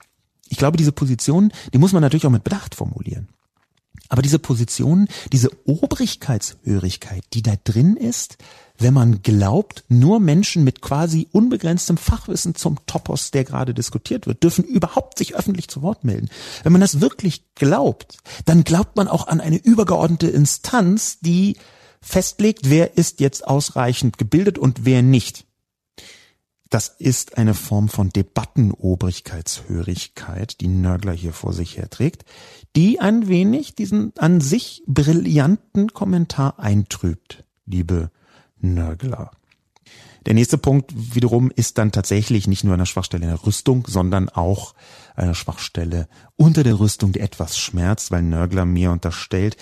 [0.50, 3.30] Ich glaube, diese Position, die muss man natürlich auch mit Bedacht formulieren.
[4.10, 8.38] Aber diese Position, diese Obrigkeitshörigkeit, die da drin ist,
[8.78, 14.44] wenn man glaubt, nur Menschen mit quasi unbegrenztem Fachwissen zum Topos, der gerade diskutiert wird,
[14.44, 16.30] dürfen überhaupt sich öffentlich zu Wort melden.
[16.64, 21.58] Wenn man das wirklich glaubt, dann glaubt man auch an eine übergeordnete Instanz, die
[22.02, 25.46] festlegt, wer ist jetzt ausreichend gebildet und wer nicht.
[26.74, 32.26] Das ist eine Form von Debattenobrigkeitshörigkeit, die Nörgler hier vor sich herträgt,
[32.76, 38.10] die ein wenig diesen an sich brillanten Kommentar eintrübt, liebe
[38.60, 39.30] Nörgler.
[40.26, 44.30] Der nächste Punkt wiederum ist dann tatsächlich nicht nur eine Schwachstelle in der Rüstung, sondern
[44.30, 44.74] auch
[45.16, 46.08] eine Schwachstelle
[46.38, 49.58] unter der Rüstung, die etwas schmerzt, weil Nörgler mir unterstellt,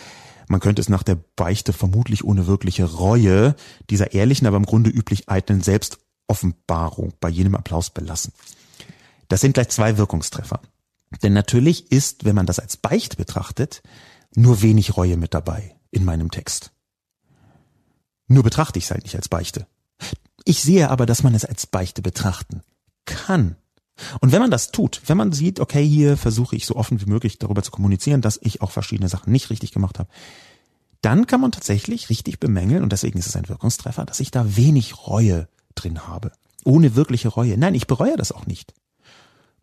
[0.48, 3.58] man könnte es nach der Beichte vermutlich ohne wirkliche Reue
[3.90, 5.98] dieser ehrlichen, aber im Grunde üblich eitlen Selbst
[6.32, 8.32] Offenbarung bei jedem Applaus belassen.
[9.28, 10.62] Das sind gleich zwei Wirkungstreffer.
[11.22, 13.84] Denn natürlich ist, wenn man das als Beicht betrachtet,
[14.34, 16.72] nur wenig Reue mit dabei in meinem Text.
[18.28, 19.68] Nur betrachte ich es halt nicht als Beichte.
[20.46, 22.62] Ich sehe aber, dass man es als Beichte betrachten
[23.06, 23.58] kann.
[24.22, 27.10] Und wenn man das tut, wenn man sieht, okay, hier versuche ich so offen wie
[27.10, 30.10] möglich darüber zu kommunizieren, dass ich auch verschiedene Sachen nicht richtig gemacht habe,
[31.02, 34.56] dann kann man tatsächlich richtig bemängeln, und deswegen ist es ein Wirkungstreffer, dass ich da
[34.56, 36.32] wenig Reue drin habe.
[36.64, 37.58] Ohne wirkliche Reue.
[37.58, 38.74] Nein, ich bereue das auch nicht.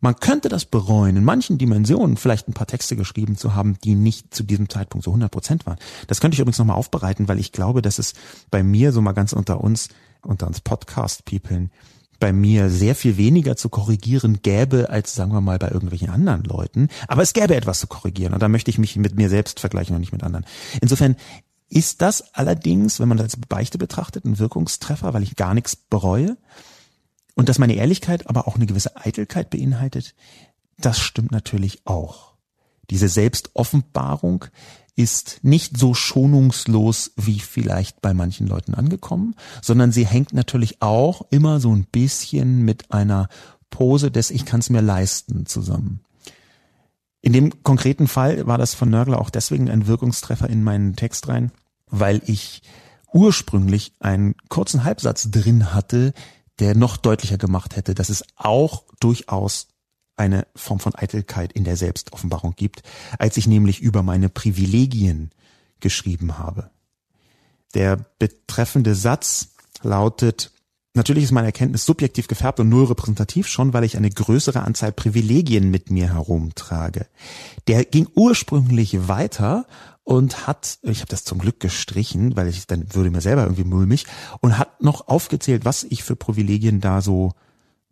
[0.00, 3.96] Man könnte das bereuen, in manchen Dimensionen vielleicht ein paar Texte geschrieben zu haben, die
[3.96, 5.78] nicht zu diesem Zeitpunkt so 100 Prozent waren.
[6.06, 8.14] Das könnte ich übrigens nochmal aufbereiten, weil ich glaube, dass es
[8.50, 9.88] bei mir so mal ganz unter uns,
[10.22, 11.72] unter uns Podcast-Peoplen,
[12.20, 16.44] bei mir sehr viel weniger zu korrigieren gäbe, als sagen wir mal bei irgendwelchen anderen
[16.44, 16.88] Leuten.
[17.06, 19.94] Aber es gäbe etwas zu korrigieren und da möchte ich mich mit mir selbst vergleichen
[19.94, 20.44] und nicht mit anderen.
[20.80, 21.16] Insofern
[21.68, 25.76] ist das allerdings, wenn man das als Beichte betrachtet, ein Wirkungstreffer, weil ich gar nichts
[25.76, 26.36] bereue?
[27.34, 30.14] Und dass meine Ehrlichkeit aber auch eine gewisse Eitelkeit beinhaltet,
[30.78, 32.34] das stimmt natürlich auch.
[32.90, 34.46] Diese Selbstoffenbarung
[34.96, 41.22] ist nicht so schonungslos wie vielleicht bei manchen Leuten angekommen, sondern sie hängt natürlich auch
[41.30, 43.28] immer so ein bisschen mit einer
[43.70, 46.00] Pose des Ich kann es mir leisten zusammen.
[47.20, 51.28] In dem konkreten Fall war das von Nörgler auch deswegen ein Wirkungstreffer in meinen Text
[51.28, 51.50] rein,
[51.86, 52.62] weil ich
[53.12, 56.12] ursprünglich einen kurzen Halbsatz drin hatte,
[56.58, 59.68] der noch deutlicher gemacht hätte, dass es auch durchaus
[60.16, 62.82] eine Form von Eitelkeit in der Selbstoffenbarung gibt,
[63.18, 65.30] als ich nämlich über meine Privilegien
[65.80, 66.70] geschrieben habe.
[67.74, 69.50] Der betreffende Satz
[69.82, 70.50] lautet,
[70.94, 74.90] Natürlich ist meine Erkenntnis subjektiv gefärbt und null repräsentativ, schon weil ich eine größere Anzahl
[74.92, 77.06] Privilegien mit mir herumtrage.
[77.68, 79.66] Der ging ursprünglich weiter
[80.02, 83.64] und hat, ich habe das zum Glück gestrichen, weil ich dann würde mir selber irgendwie
[83.64, 84.06] mulmig,
[84.40, 87.32] und hat noch aufgezählt, was ich für Privilegien da so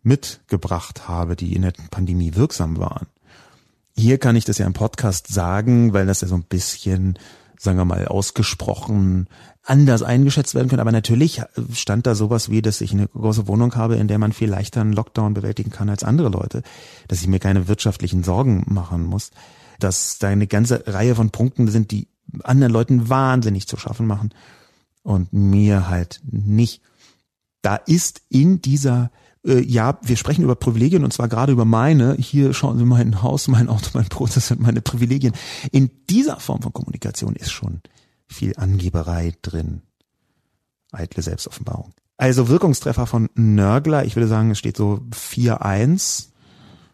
[0.01, 3.05] mitgebracht habe, die in der Pandemie wirksam waren.
[3.95, 7.19] Hier kann ich das ja im Podcast sagen, weil das ja so ein bisschen,
[7.57, 9.27] sagen wir mal, ausgesprochen
[9.63, 10.79] anders eingeschätzt werden können.
[10.79, 11.41] Aber natürlich
[11.73, 14.81] stand da sowas wie, dass ich eine große Wohnung habe, in der man viel leichter
[14.81, 16.63] einen Lockdown bewältigen kann als andere Leute,
[17.07, 19.31] dass ich mir keine wirtschaftlichen Sorgen machen muss,
[19.79, 22.07] dass da eine ganze Reihe von Punkten sind, die
[22.43, 24.33] anderen Leuten wahnsinnig zu schaffen machen
[25.03, 26.81] und mir halt nicht.
[27.61, 29.11] Da ist in dieser
[29.45, 32.15] äh, ja, wir sprechen über Privilegien und zwar gerade über meine.
[32.15, 35.33] Hier schauen Sie mein Haus, mein Auto, mein Brot, das sind meine Privilegien.
[35.71, 37.81] In dieser Form von Kommunikation ist schon
[38.27, 39.81] viel Angeberei drin.
[40.91, 41.93] Eitle Selbstoffenbarung.
[42.17, 44.05] Also Wirkungstreffer von Nörgler.
[44.05, 46.29] Ich würde sagen, es steht so 4-1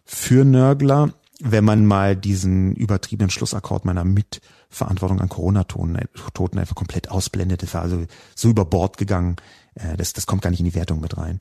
[0.04, 7.64] für Nörgler, wenn man mal diesen übertriebenen Schlussakkord meiner Mitverantwortung an Corona-Toten einfach komplett ausblendet.
[7.64, 9.38] Das war also so über Bord gegangen.
[9.76, 11.40] Äh, das, das kommt gar nicht in die Wertung mit rein.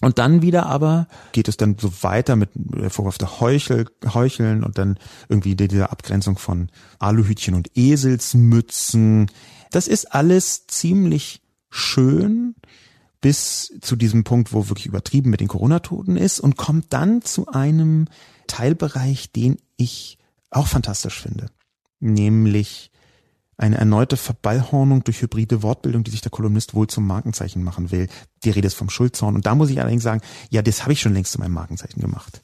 [0.00, 4.64] Und dann wieder aber geht es dann so weiter mit äh, Vorwurf der Heuchel, Heucheln
[4.64, 4.98] und dann
[5.28, 9.30] irgendwie dieser Abgrenzung von Aluhütchen und Eselsmützen.
[9.70, 12.54] Das ist alles ziemlich schön
[13.20, 17.48] bis zu diesem Punkt, wo wirklich übertrieben mit den Corona-Toten ist und kommt dann zu
[17.48, 18.08] einem
[18.46, 20.18] Teilbereich, den ich
[20.50, 21.46] auch fantastisch finde.
[22.00, 22.90] Nämlich
[23.60, 28.08] eine erneute Verballhornung durch hybride Wortbildung, die sich der Kolumnist wohl zum Markenzeichen machen will.
[28.42, 29.34] Die Rede ist vom Schuldzorn.
[29.34, 32.00] Und da muss ich allerdings sagen, ja, das habe ich schon längst zu meinem Markenzeichen
[32.00, 32.40] gemacht.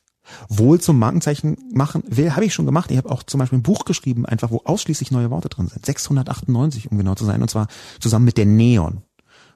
[0.49, 2.91] Wohl zum Markenzeichen machen will, habe ich schon gemacht.
[2.91, 5.87] Ich habe auch zum Beispiel ein Buch geschrieben, einfach wo ausschließlich neue Worte drin sind.
[5.87, 7.69] 698, um genau zu sein, und zwar
[8.01, 9.03] zusammen mit der Neon.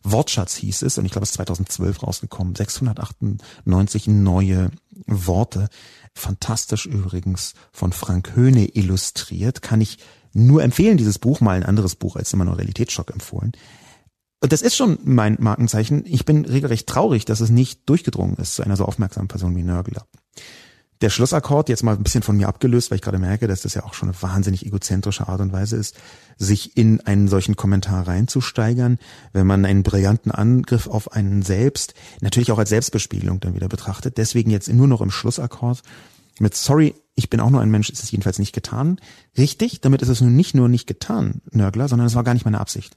[0.03, 2.55] Wortschatz hieß es, und ich glaube, es ist 2012 rausgekommen.
[2.55, 4.71] 698 neue
[5.07, 5.69] Worte.
[6.15, 9.61] Fantastisch übrigens von Frank Höhne illustriert.
[9.61, 9.99] Kann ich
[10.33, 13.53] nur empfehlen, dieses Buch, mal ein anderes Buch als immer nur Realitätsschock empfohlen.
[14.43, 16.05] Und das ist schon mein Markenzeichen.
[16.07, 19.63] Ich bin regelrecht traurig, dass es nicht durchgedrungen ist zu einer so aufmerksamen Person wie
[19.63, 20.07] Nörgler.
[21.03, 23.73] Der Schlussakkord, jetzt mal ein bisschen von mir abgelöst, weil ich gerade merke, dass das
[23.73, 25.97] ja auch schon eine wahnsinnig egozentrische Art und Weise ist,
[26.37, 28.99] sich in einen solchen Kommentar reinzusteigern,
[29.33, 34.19] wenn man einen brillanten Angriff auf einen selbst, natürlich auch als Selbstbespiegelung dann wieder betrachtet.
[34.19, 35.83] Deswegen jetzt nur noch im Schlussakkord
[36.39, 38.99] mit Sorry, ich bin auch nur ein Mensch, ist es jedenfalls nicht getan.
[39.37, 42.47] Richtig, damit ist es nun nicht nur nicht getan, Nörgler, sondern es war gar nicht
[42.47, 42.97] meine Absicht.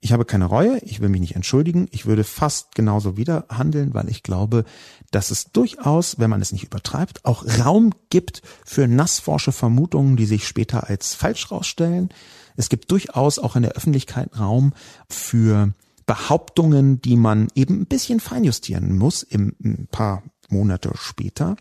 [0.00, 3.92] Ich habe keine Reue, ich will mich nicht entschuldigen, ich würde fast genauso wieder handeln,
[3.92, 4.64] weil ich glaube,
[5.10, 10.26] dass es durchaus, wenn man es nicht übertreibt, auch Raum gibt für nassforsche Vermutungen, die
[10.26, 12.08] sich später als falsch rausstellen.
[12.56, 14.72] Es gibt durchaus auch in der Öffentlichkeit Raum
[15.10, 15.74] für
[16.06, 21.56] Behauptungen, die man eben ein bisschen feinjustieren muss, im, ein paar Monate später.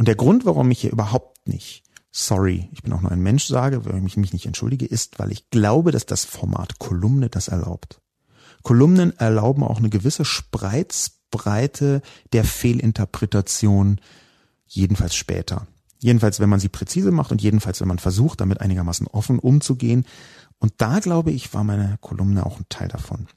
[0.00, 3.44] Und der Grund, warum ich hier überhaupt nicht sorry, ich bin auch nur ein Mensch
[3.44, 7.48] sage, wenn ich mich nicht entschuldige, ist, weil ich glaube, dass das Format Kolumne das
[7.48, 8.00] erlaubt.
[8.62, 12.00] Kolumnen erlauben auch eine gewisse Spreizbreite
[12.32, 14.00] der Fehlinterpretation,
[14.66, 15.66] jedenfalls später.
[15.98, 20.06] Jedenfalls, wenn man sie präzise macht und jedenfalls, wenn man versucht, damit einigermaßen offen umzugehen.
[20.60, 23.28] Und da, glaube ich, war meine Kolumne auch ein Teil davon.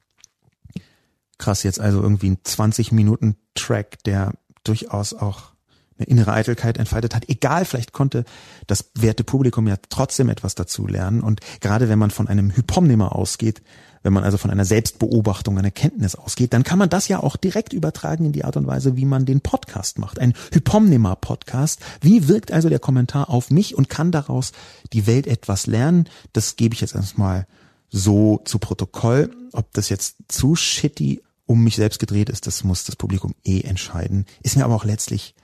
[1.38, 5.53] Krass, jetzt also irgendwie ein 20 Minuten Track, der durchaus auch
[5.98, 7.30] eine innere Eitelkeit entfaltet hat.
[7.30, 8.26] Egal, vielleicht konnte
[8.68, 11.22] das werte Publikum ja trotzdem etwas dazu lernen.
[11.22, 13.62] Und gerade wenn man von einem Hypomnehmer ausgeht,
[14.04, 17.38] wenn man also von einer Selbstbeobachtung, einer Kenntnis ausgeht, dann kann man das ja auch
[17.38, 20.20] direkt übertragen in die Art und Weise, wie man den Podcast macht.
[20.20, 21.80] Ein Hypomnehmer-Podcast.
[22.02, 24.52] Wie wirkt also der Kommentar auf mich und kann daraus
[24.92, 26.10] die Welt etwas lernen?
[26.34, 27.48] Das gebe ich jetzt erstmal
[27.90, 29.32] so zu Protokoll.
[29.54, 33.62] Ob das jetzt zu shitty um mich selbst gedreht ist, das muss das Publikum eh
[33.62, 34.26] entscheiden.
[34.42, 35.36] Ist mir aber auch letztlich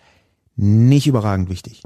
[0.59, 1.81] nicht überragend wichtig.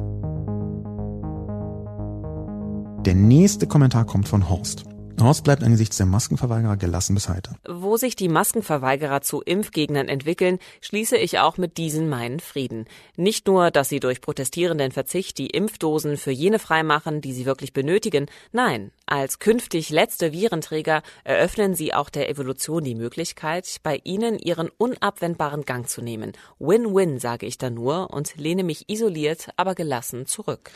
[3.06, 4.86] Der nächste Kommentar kommt von Horst.
[5.22, 7.56] Horst bleibt angesichts der Maskenverweigerer gelassen bis heute.
[7.68, 12.86] Wo sich die Maskenverweigerer zu Impfgegnern entwickeln, schließe ich auch mit diesen meinen Frieden.
[13.16, 17.74] Nicht nur, dass sie durch protestierenden Verzicht die Impfdosen für jene freimachen, die sie wirklich
[17.74, 24.40] benötigen, nein, als künftig letzte Virenträger eröffnen sie auch der Evolution die Möglichkeit, bei ihnen
[24.40, 26.34] ihren unabwendbaren Gang zu nehmen.
[26.60, 30.72] Win-win, sage ich da nur und lehne mich isoliert, aber gelassen zurück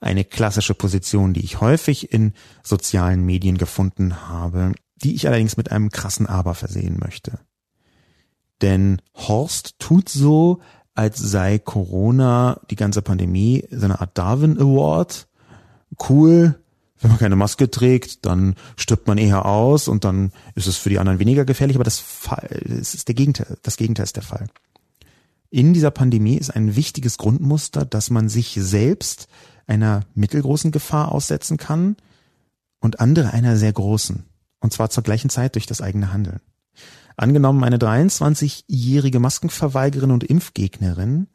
[0.00, 2.32] eine klassische Position, die ich häufig in
[2.62, 4.72] sozialen Medien gefunden habe,
[5.02, 7.40] die ich allerdings mit einem krassen Aber versehen möchte.
[8.62, 10.60] Denn Horst tut so,
[10.94, 15.28] als sei Corona, die ganze Pandemie, so eine Art Darwin Award.
[16.08, 16.58] Cool,
[17.00, 20.88] wenn man keine Maske trägt, dann stirbt man eher aus und dann ist es für
[20.88, 24.22] die anderen weniger gefährlich, aber das, Fall, das ist der Gegenteil, das Gegenteil ist der
[24.22, 24.46] Fall.
[25.50, 29.28] In dieser Pandemie ist ein wichtiges Grundmuster, dass man sich selbst
[29.66, 31.96] einer mittelgroßen Gefahr aussetzen kann
[32.80, 34.24] und andere einer sehr großen.
[34.60, 36.40] Und zwar zur gleichen Zeit durch das eigene Handeln.
[37.16, 41.28] Angenommen, eine 23-jährige Maskenverweigerin und Impfgegnerin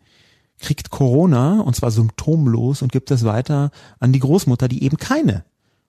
[0.60, 5.44] kriegt Corona und zwar symptomlos und gibt es weiter an die Großmutter, die eben keine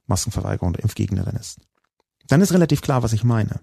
[0.06, 1.60] Maskenverweigerin und Impfgegnerin ist.
[2.28, 3.60] Dann ist relativ klar, was ich meine.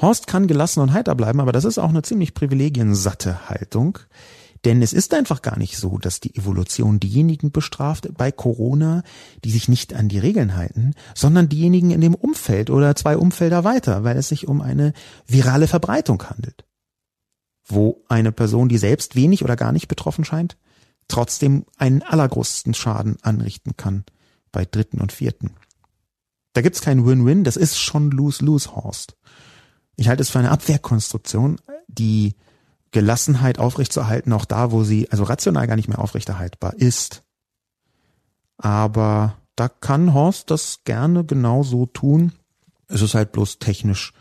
[0.00, 3.98] Horst kann gelassen und heiter bleiben, aber das ist auch eine ziemlich privilegiensatte Haltung,
[4.64, 9.02] denn es ist einfach gar nicht so, dass die Evolution diejenigen bestraft bei Corona,
[9.44, 13.64] die sich nicht an die Regeln halten, sondern diejenigen in dem Umfeld oder zwei Umfelder
[13.64, 14.92] weiter, weil es sich um eine
[15.26, 16.64] virale Verbreitung handelt.
[17.64, 20.56] Wo eine Person, die selbst wenig oder gar nicht betroffen scheint,
[21.06, 24.04] trotzdem einen allergrößten Schaden anrichten kann
[24.50, 25.52] bei Dritten und Vierten.
[26.52, 29.16] Da gibt's kein Win-Win, das ist schon Lose-Lose, Horst.
[29.96, 32.34] Ich halte es für eine Abwehrkonstruktion, die
[32.90, 37.22] Gelassenheit aufrechtzuerhalten, auch da, wo sie also rational gar nicht mehr aufrechterhaltbar ist.
[38.56, 42.32] Aber da kann Horst das gerne genauso tun.
[42.88, 44.12] Es ist halt bloß technisch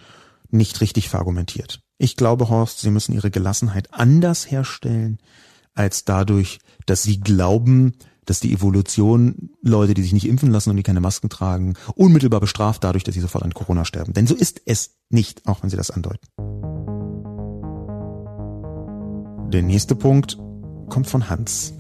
[0.49, 1.82] nicht richtig verargumentiert.
[1.97, 5.20] Ich glaube, Horst, Sie müssen Ihre Gelassenheit anders herstellen,
[5.74, 7.93] als dadurch, dass Sie glauben,
[8.28, 12.39] dass die Evolution Leute, die sich nicht impfen lassen und die keine Masken tragen, unmittelbar
[12.39, 14.13] bestraft dadurch, dass sie sofort an Corona sterben.
[14.13, 16.28] Denn so ist es nicht, auch wenn Sie das andeuten.
[19.54, 20.38] Der nächste Punkt
[20.89, 21.74] kommt von Hans.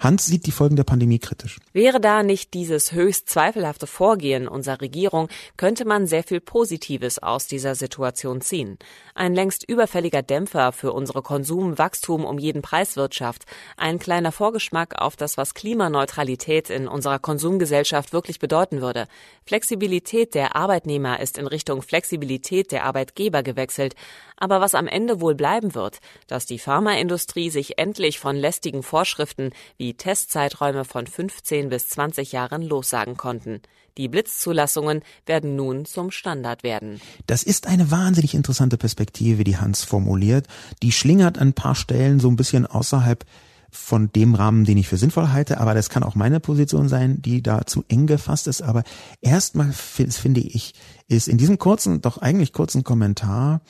[0.00, 1.58] Hans sieht die Folgen der Pandemie kritisch.
[1.72, 7.48] Wäre da nicht dieses höchst zweifelhafte Vorgehen unserer Regierung, könnte man sehr viel Positives aus
[7.48, 8.78] dieser Situation ziehen.
[9.14, 13.44] Ein längst überfälliger Dämpfer für unsere Konsum-, Wachstum um jeden Preiswirtschaft,
[13.76, 19.06] ein kleiner Vorgeschmack auf das, was Klimaneutralität in unserer Konsumgesellschaft wirklich bedeuten würde.
[19.46, 23.96] Flexibilität der Arbeitnehmer ist in Richtung Flexibilität der Arbeitgeber gewechselt.
[24.38, 29.50] Aber was am Ende wohl bleiben wird, dass die Pharmaindustrie sich endlich von lästigen Vorschriften
[29.76, 33.60] wie Testzeiträume von 15 bis 20 Jahren lossagen konnten.
[33.96, 37.00] Die Blitzzulassungen werden nun zum Standard werden.
[37.26, 40.46] Das ist eine wahnsinnig interessante Perspektive, die Hans formuliert.
[40.82, 43.24] Die schlingert an ein paar Stellen so ein bisschen außerhalb
[43.70, 47.20] von dem Rahmen, den ich für sinnvoll halte, aber das kann auch meine Position sein,
[47.20, 48.62] die da zu eng gefasst ist.
[48.62, 48.82] Aber
[49.20, 50.74] erstmal finde ich,
[51.08, 53.60] ist in diesem kurzen, doch eigentlich kurzen Kommentar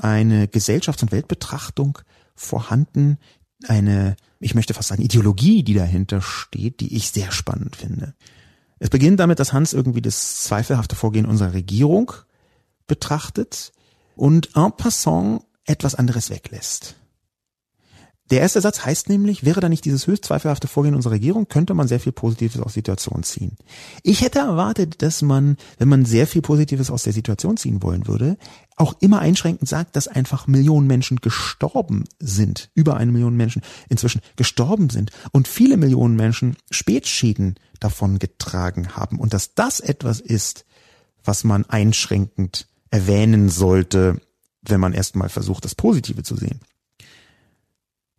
[0.00, 1.98] eine Gesellschafts- und Weltbetrachtung
[2.34, 3.18] vorhanden,
[3.66, 8.14] eine, ich möchte fast sagen, Ideologie, die dahinter steht, die ich sehr spannend finde.
[8.78, 12.12] Es beginnt damit, dass Hans irgendwie das zweifelhafte Vorgehen unserer Regierung
[12.86, 13.72] betrachtet
[14.14, 16.94] und en passant etwas anderes weglässt.
[18.30, 21.72] Der erste Satz heißt nämlich, wäre da nicht dieses höchst zweifelhafte Vorgehen unserer Regierung, könnte
[21.72, 23.56] man sehr viel Positives aus der Situation ziehen.
[24.02, 28.06] Ich hätte erwartet, dass man, wenn man sehr viel Positives aus der Situation ziehen wollen
[28.06, 28.36] würde,
[28.76, 34.20] auch immer einschränkend sagt, dass einfach Millionen Menschen gestorben sind, über eine Million Menschen inzwischen
[34.36, 40.66] gestorben sind und viele Millionen Menschen Spätschäden davon getragen haben und dass das etwas ist,
[41.24, 44.20] was man einschränkend erwähnen sollte,
[44.62, 46.60] wenn man erstmal versucht, das Positive zu sehen.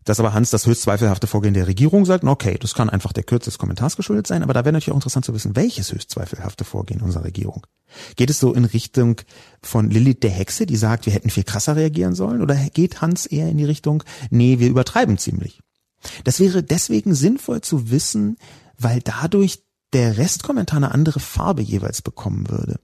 [0.10, 3.22] Dass aber Hans das höchst zweifelhafte Vorgehen der Regierung sagt, okay, das kann einfach der
[3.22, 6.10] Kürze des Kommentars geschuldet sein, aber da wäre natürlich auch interessant zu wissen, welches höchst
[6.10, 7.68] zweifelhafte Vorgehen unserer Regierung.
[8.16, 9.22] Geht es so in Richtung
[9.62, 13.28] von Lilith der Hexe, die sagt, wir hätten viel krasser reagieren sollen, oder geht Hans
[13.28, 15.60] eher in die Richtung, nee, wir übertreiben ziemlich?
[16.24, 18.38] Das wäre deswegen sinnvoll zu wissen,
[18.80, 22.80] weil dadurch der Restkommentar eine andere Farbe jeweils bekommen würde.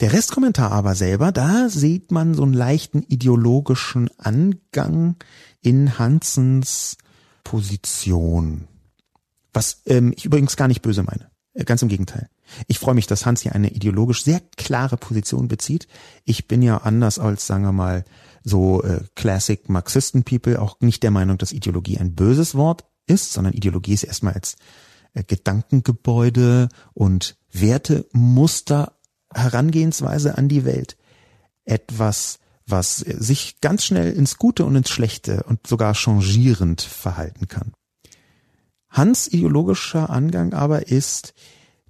[0.00, 5.16] Der Restkommentar aber selber, da sieht man so einen leichten ideologischen Angang
[5.62, 6.96] in Hansens
[7.44, 8.68] Position.
[9.52, 11.30] Was ähm, ich übrigens gar nicht böse meine.
[11.54, 12.28] Äh, ganz im Gegenteil.
[12.66, 15.88] Ich freue mich, dass Hans hier eine ideologisch sehr klare Position bezieht.
[16.24, 18.04] Ich bin ja anders als, sagen wir mal,
[18.42, 23.52] so äh, Classic Marxisten-People auch nicht der Meinung, dass Ideologie ein böses Wort ist, sondern
[23.52, 24.56] Ideologie ist erstmal als
[25.14, 28.96] äh, Gedankengebäude und Wertemuster
[29.32, 30.96] Herangehensweise an die Welt
[31.64, 32.38] etwas,
[32.70, 37.72] was sich ganz schnell ins Gute und ins Schlechte und sogar changierend verhalten kann.
[38.88, 41.34] Hans ideologischer Angang aber ist,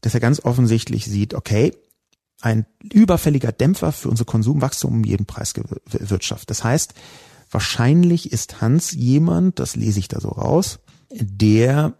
[0.00, 1.72] dass er ganz offensichtlich sieht, okay,
[2.40, 5.52] ein überfälliger Dämpfer für unser Konsumwachstum um jeden Preis
[5.86, 6.48] Wirtschaft.
[6.50, 6.94] Das heißt,
[7.50, 10.78] wahrscheinlich ist Hans jemand, das lese ich da so raus,
[11.10, 11.94] der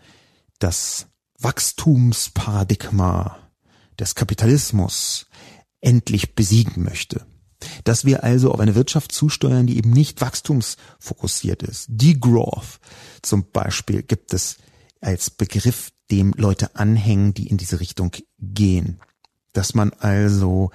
[0.59, 1.07] das
[1.39, 3.37] Wachstumsparadigma
[3.99, 5.27] des Kapitalismus
[5.81, 7.27] endlich besiegen möchte.
[7.85, 11.87] Dass wir also auf eine Wirtschaft zusteuern, die eben nicht wachstumsfokussiert ist.
[11.89, 12.81] Degrowth
[13.23, 14.59] zum Beispiel gibt es
[15.01, 19.01] als Begriff, dem Leute anhängen, die in diese Richtung gehen.
[19.53, 20.71] Dass man also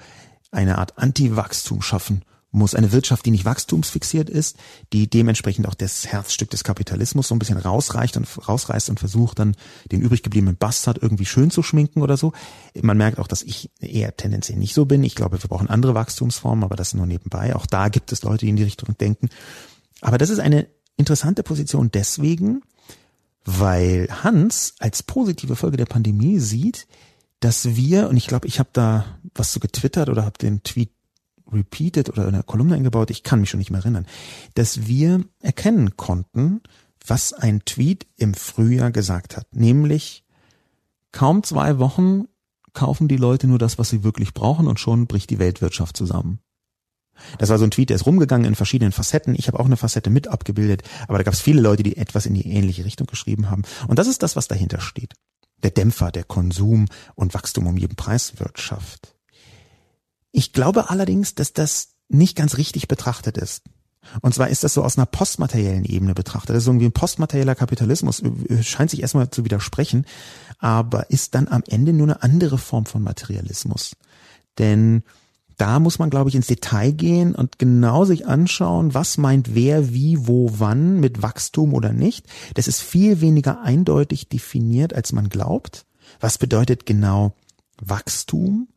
[0.50, 2.24] eine Art Anti-Wachstum schaffen
[2.56, 2.74] muss.
[2.74, 4.56] Eine Wirtschaft, die nicht wachstumsfixiert ist,
[4.92, 9.38] die dementsprechend auch das Herzstück des Kapitalismus so ein bisschen rausreicht und rausreißt und versucht
[9.38, 9.56] dann
[9.92, 12.32] den übrig gebliebenen Bastard irgendwie schön zu schminken oder so.
[12.80, 15.04] Man merkt auch, dass ich eher tendenziell nicht so bin.
[15.04, 17.54] Ich glaube, wir brauchen andere Wachstumsformen, aber das nur nebenbei.
[17.54, 19.28] Auch da gibt es Leute, die in die Richtung denken.
[20.00, 22.62] Aber das ist eine interessante Position deswegen,
[23.44, 26.86] weil Hans als positive Folge der Pandemie sieht,
[27.40, 29.04] dass wir, und ich glaube, ich habe da
[29.34, 30.90] was so getwittert oder habe den Tweet
[31.50, 34.06] repeated oder in einer Kolumne eingebaut, ich kann mich schon nicht mehr erinnern,
[34.54, 36.60] dass wir erkennen konnten,
[37.06, 39.46] was ein Tweet im Frühjahr gesagt hat.
[39.54, 40.24] Nämlich,
[41.12, 42.24] kaum zwei Wochen
[42.72, 46.40] kaufen die Leute nur das, was sie wirklich brauchen und schon bricht die Weltwirtschaft zusammen.
[47.38, 49.34] Das war so ein Tweet, der ist rumgegangen in verschiedenen Facetten.
[49.34, 52.26] Ich habe auch eine Facette mit abgebildet, aber da gab es viele Leute, die etwas
[52.26, 53.62] in die ähnliche Richtung geschrieben haben.
[53.88, 55.14] Und das ist das, was dahinter steht.
[55.62, 59.15] Der Dämpfer, der Konsum und Wachstum um jeden Preis Wirtschaft.
[60.36, 63.62] Ich glaube allerdings, dass das nicht ganz richtig betrachtet ist.
[64.20, 66.50] Und zwar ist das so aus einer postmateriellen Ebene betrachtet.
[66.50, 68.22] Das ist irgendwie ein postmaterieller Kapitalismus,
[68.60, 70.04] scheint sich erstmal zu widersprechen,
[70.58, 73.96] aber ist dann am Ende nur eine andere Form von Materialismus.
[74.58, 75.04] Denn
[75.56, 79.94] da muss man, glaube ich, ins Detail gehen und genau sich anschauen, was meint wer,
[79.94, 82.26] wie, wo, wann mit Wachstum oder nicht.
[82.52, 85.86] Das ist viel weniger eindeutig definiert, als man glaubt.
[86.20, 87.34] Was bedeutet genau
[87.80, 88.68] Wachstum?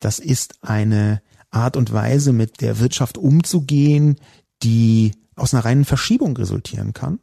[0.00, 4.16] Das ist eine Art und Weise, mit der Wirtschaft umzugehen,
[4.62, 7.20] die aus einer reinen Verschiebung resultieren kann.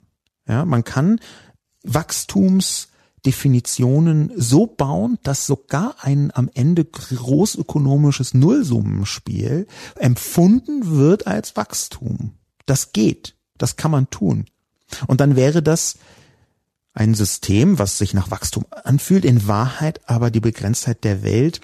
[0.47, 1.19] Ja, man kann
[1.83, 12.33] Wachstumsdefinitionen so bauen, dass sogar ein am Ende großökonomisches Nullsummenspiel empfunden wird als Wachstum.
[12.65, 13.35] Das geht.
[13.57, 14.45] Das kann man tun.
[15.07, 15.97] Und dann wäre das
[16.93, 21.59] ein System, was sich nach Wachstum anfühlt, in Wahrheit aber die Begrenztheit der Welt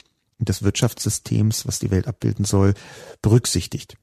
[0.45, 2.73] des Wirtschaftssystems, was die Welt abbilden soll,
[3.21, 3.97] berücksichtigt.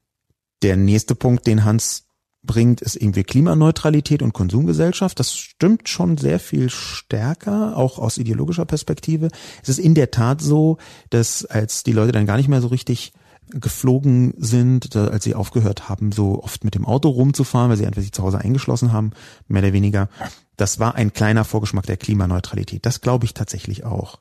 [0.62, 2.04] Der nächste Punkt, den Hans
[2.42, 5.18] bringt, ist irgendwie Klimaneutralität und Konsumgesellschaft.
[5.18, 9.28] Das stimmt schon sehr viel stärker, auch aus ideologischer Perspektive.
[9.62, 10.78] Es ist in der Tat so,
[11.10, 13.12] dass als die Leute dann gar nicht mehr so richtig
[13.52, 18.00] geflogen sind, als sie aufgehört haben, so oft mit dem Auto rumzufahren, weil sie einfach
[18.00, 19.10] sich zu Hause eingeschlossen haben,
[19.48, 20.08] mehr oder weniger.
[20.56, 22.86] Das war ein kleiner Vorgeschmack der Klimaneutralität.
[22.86, 24.20] Das glaube ich tatsächlich auch.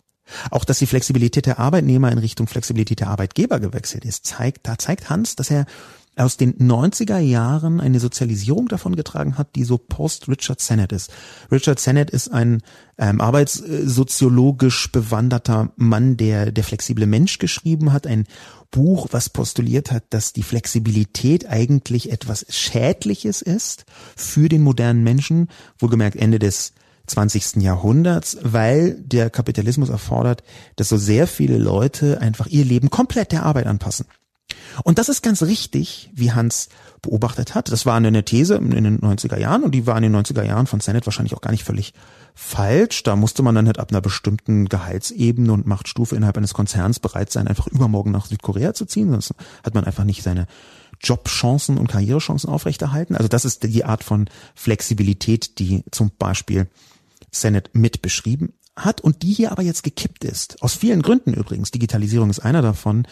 [0.51, 4.77] Auch dass die Flexibilität der Arbeitnehmer in Richtung Flexibilität der Arbeitgeber gewechselt ist, zeigt, da
[4.77, 5.65] zeigt Hans, dass er
[6.19, 11.11] aus den 90er Jahren eine Sozialisierung davon getragen hat, die so post-Richard Sennett ist.
[11.51, 12.61] Richard Sennett ist ein
[12.97, 18.25] ähm, arbeitssoziologisch bewanderter Mann, der der flexible Mensch geschrieben hat, ein
[18.69, 25.47] Buch, was postuliert hat, dass die Flexibilität eigentlich etwas Schädliches ist für den modernen Menschen,
[25.79, 26.73] wohlgemerkt Ende des
[27.09, 27.57] 20.
[27.57, 30.43] Jahrhunderts, weil der Kapitalismus erfordert,
[30.75, 34.05] dass so sehr viele Leute einfach ihr Leben komplett der Arbeit anpassen.
[34.83, 36.69] Und das ist ganz richtig, wie Hans
[37.01, 37.71] beobachtet hat.
[37.71, 40.67] Das war eine These in den 90er Jahren und die war in den 90er Jahren
[40.67, 41.93] von Sennett wahrscheinlich auch gar nicht völlig
[42.35, 43.03] falsch.
[43.03, 47.31] Da musste man dann halt ab einer bestimmten Gehaltsebene und Machtstufe innerhalb eines Konzerns bereit
[47.31, 49.11] sein, einfach übermorgen nach Südkorea zu ziehen.
[49.11, 49.33] Sonst
[49.63, 50.47] hat man einfach nicht seine
[51.01, 53.15] Jobchancen und Karrierechancen aufrechterhalten.
[53.15, 56.67] Also das ist die Art von Flexibilität, die zum Beispiel
[57.31, 60.61] Sennett mit beschrieben hat und die hier aber jetzt gekippt ist.
[60.61, 61.71] Aus vielen Gründen übrigens.
[61.71, 63.05] Digitalisierung ist einer davon.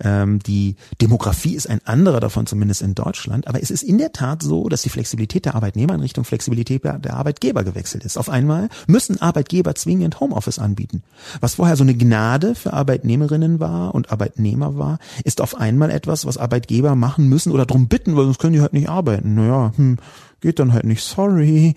[0.00, 3.46] Ähm, die Demografie ist ein anderer davon, zumindest in Deutschland.
[3.46, 6.82] Aber es ist in der Tat so, dass die Flexibilität der Arbeitnehmer in Richtung Flexibilität
[6.84, 8.16] der Arbeitgeber gewechselt ist.
[8.16, 11.02] Auf einmal müssen Arbeitgeber zwingend Homeoffice anbieten.
[11.40, 16.26] Was vorher so eine Gnade für Arbeitnehmerinnen war und Arbeitnehmer war, ist auf einmal etwas,
[16.26, 19.34] was Arbeitgeber machen müssen oder drum bitten, weil sonst können die halt nicht arbeiten.
[19.34, 19.98] Naja, hm,
[20.40, 21.74] geht dann halt nicht, sorry.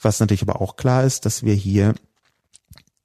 [0.00, 1.94] Was natürlich aber auch klar ist, dass wir hier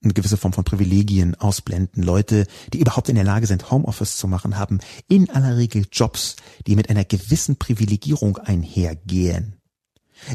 [0.04, 2.04] eine gewisse Form von Privilegien ausblenden.
[2.04, 6.36] Leute, die überhaupt in der Lage sind, Homeoffice zu machen, haben in aller Regel Jobs,
[6.68, 9.56] die mit einer gewissen Privilegierung einhergehen.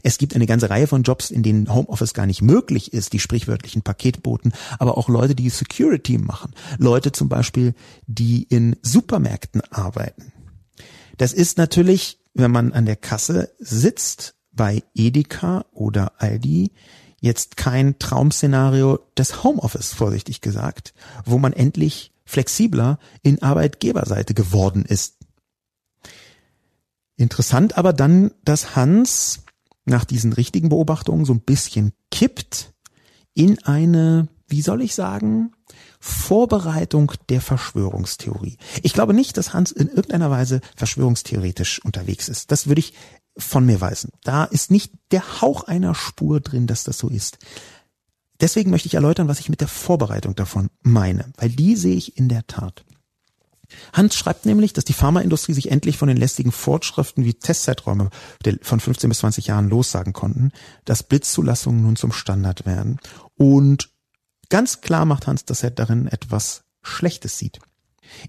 [0.03, 3.21] Es gibt eine ganze Reihe von Jobs, in denen Homeoffice gar nicht möglich ist, die
[3.21, 6.53] sprichwörtlichen Paketboten, aber auch Leute, die Security machen.
[6.79, 7.75] Leute zum Beispiel,
[8.07, 10.33] die in Supermärkten arbeiten.
[11.17, 16.73] Das ist natürlich, wenn man an der Kasse sitzt, bei Edeka oder Aldi,
[17.21, 20.93] jetzt kein Traumszenario des Homeoffice, vorsichtig gesagt,
[21.25, 25.15] wo man endlich flexibler in Arbeitgeberseite geworden ist.
[27.17, 29.45] Interessant aber dann, dass Hans
[29.85, 32.75] nach diesen richtigen Beobachtungen so ein bisschen kippt
[33.35, 35.53] in eine, wie soll ich sagen,
[36.01, 38.59] Vorbereitung der Verschwörungstheorie.
[38.83, 42.51] Ich glaube nicht, dass Hans in irgendeiner Weise verschwörungstheoretisch unterwegs ist.
[42.51, 42.95] Das würde ich
[43.39, 44.11] von mir weisen.
[44.25, 47.39] Da ist nicht der Hauch einer Spur drin, dass das so ist.
[48.41, 52.17] Deswegen möchte ich erläutern, was ich mit der Vorbereitung davon meine, weil die sehe ich
[52.17, 52.85] in der Tat.
[53.93, 58.11] Hans schreibt nämlich, dass die Pharmaindustrie sich endlich von den lästigen Fortschriften wie Testzeiträume
[58.63, 60.53] von 15 bis 20 Jahren lossagen konnten,
[60.85, 62.99] dass Blitzzulassungen nun zum Standard werden.
[63.37, 63.91] Und
[64.49, 67.59] ganz klar macht Hans, dass er darin etwas Schlechtes sieht.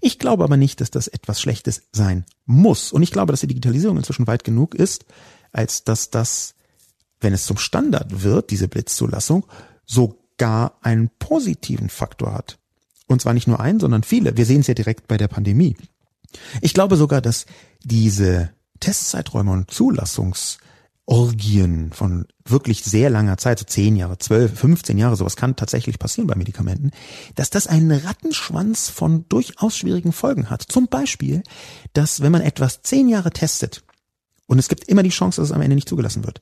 [0.00, 2.92] Ich glaube aber nicht, dass das etwas Schlechtes sein muss.
[2.92, 5.04] Und ich glaube, dass die Digitalisierung inzwischen weit genug ist,
[5.52, 6.54] als dass das,
[7.20, 9.46] wenn es zum Standard wird, diese Blitzzulassung,
[9.84, 12.58] sogar einen positiven Faktor hat.
[13.06, 14.36] Und zwar nicht nur einen, sondern viele.
[14.36, 15.76] Wir sehen es ja direkt bei der Pandemie.
[16.60, 17.46] Ich glaube sogar, dass
[17.82, 20.58] diese Testzeiträume und Zulassungs
[21.10, 25.98] Orgien von wirklich sehr langer Zeit, so zehn Jahre, zwölf, 15 Jahre, sowas kann tatsächlich
[25.98, 26.92] passieren bei Medikamenten,
[27.34, 30.62] dass das einen Rattenschwanz von durchaus schwierigen Folgen hat.
[30.62, 31.42] Zum Beispiel,
[31.94, 33.82] dass wenn man etwas zehn Jahre testet
[34.46, 36.38] und es gibt immer die Chance, dass es am Ende nicht zugelassen wird,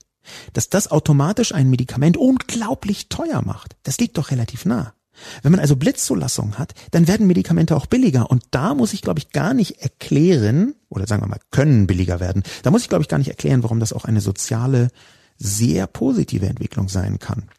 [0.53, 3.75] dass das automatisch ein Medikament unglaublich teuer macht.
[3.81, 4.93] Das liegt doch relativ nah.
[5.41, 8.29] Wenn man also Blitzzulassung hat, dann werden Medikamente auch billiger.
[8.29, 12.19] Und da muss ich, glaube ich, gar nicht erklären, oder sagen wir mal, können billiger
[12.19, 12.43] werden.
[12.63, 14.89] Da muss ich, glaube ich, gar nicht erklären, warum das auch eine soziale,
[15.37, 17.49] sehr positive Entwicklung sein kann.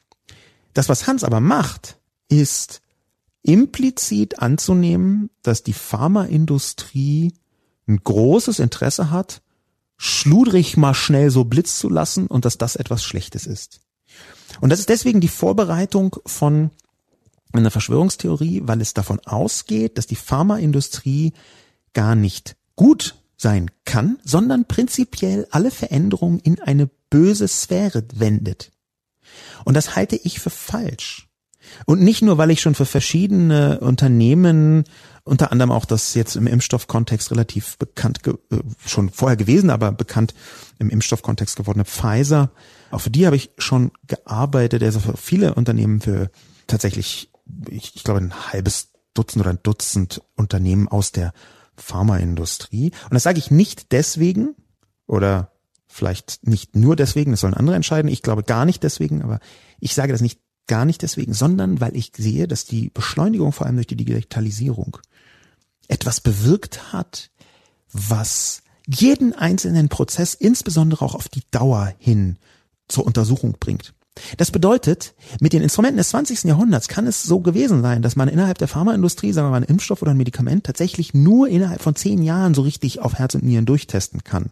[0.75, 1.99] Das, was Hans aber macht,
[2.29, 2.81] ist
[3.43, 7.33] implizit anzunehmen, dass die Pharmaindustrie
[7.89, 9.43] ein großes Interesse hat,
[9.97, 13.81] schludrig mal schnell so Blitz zu lassen und dass das etwas Schlechtes ist.
[14.61, 16.71] Und das ist deswegen die Vorbereitung von
[17.59, 21.33] eine Verschwörungstheorie, weil es davon ausgeht, dass die Pharmaindustrie
[21.93, 28.71] gar nicht gut sein kann, sondern prinzipiell alle Veränderungen in eine böse Sphäre wendet.
[29.65, 31.29] Und das halte ich für falsch.
[31.87, 34.85] Und nicht nur, weil ich schon für verschiedene Unternehmen,
[35.25, 38.33] unter anderem auch das jetzt im Impfstoffkontext relativ bekannt, äh,
[38.85, 40.35] schon vorher gewesen, aber bekannt
[40.79, 42.51] im Impfstoffkontext gewordene Pfizer,
[42.91, 46.31] auch für die habe ich schon gearbeitet, also für viele Unternehmen, für
[46.67, 47.30] tatsächlich
[47.69, 51.33] ich, ich glaube, ein halbes Dutzend oder ein Dutzend Unternehmen aus der
[51.77, 52.93] Pharmaindustrie.
[53.05, 54.55] Und das sage ich nicht deswegen
[55.07, 55.53] oder
[55.89, 58.11] vielleicht nicht nur deswegen, das sollen andere entscheiden.
[58.11, 59.41] Ich glaube gar nicht deswegen, aber
[59.81, 63.67] ich sage das nicht gar nicht deswegen, sondern weil ich sehe, dass die Beschleunigung vor
[63.67, 64.99] allem durch die Digitalisierung
[65.89, 67.31] etwas bewirkt hat,
[67.93, 72.39] was jeden einzelnen Prozess, insbesondere auch auf die Dauer hin,
[72.87, 73.95] zur Untersuchung bringt.
[74.37, 76.45] Das bedeutet, mit den Instrumenten des 20.
[76.45, 79.67] Jahrhunderts kann es so gewesen sein, dass man innerhalb der Pharmaindustrie, sagen wir mal, einen
[79.67, 83.45] Impfstoff oder ein Medikament tatsächlich nur innerhalb von zehn Jahren so richtig auf Herz und
[83.45, 84.51] Nieren durchtesten kann.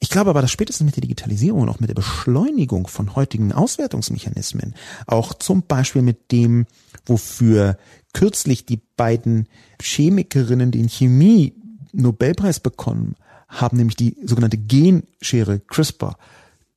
[0.00, 3.52] Ich glaube aber, dass spätestens mit der Digitalisierung und auch mit der Beschleunigung von heutigen
[3.52, 4.74] Auswertungsmechanismen,
[5.06, 6.66] auch zum Beispiel mit dem,
[7.06, 7.78] wofür
[8.12, 9.48] kürzlich die beiden
[9.80, 11.54] Chemikerinnen den Chemie
[11.92, 13.14] Nobelpreis bekommen
[13.48, 16.16] haben, nämlich die sogenannte Genschere CRISPR,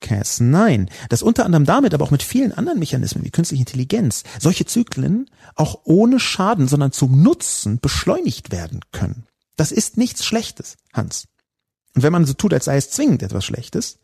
[0.02, 4.64] Cas9, dass unter anderem damit, aber auch mit vielen anderen Mechanismen wie künstliche Intelligenz solche
[4.64, 9.26] Zyklen auch ohne Schaden, sondern zum Nutzen beschleunigt werden können.
[9.56, 11.26] Das ist nichts Schlechtes, Hans.
[11.94, 13.98] Und wenn man so tut, als sei es zwingend etwas Schlechtes,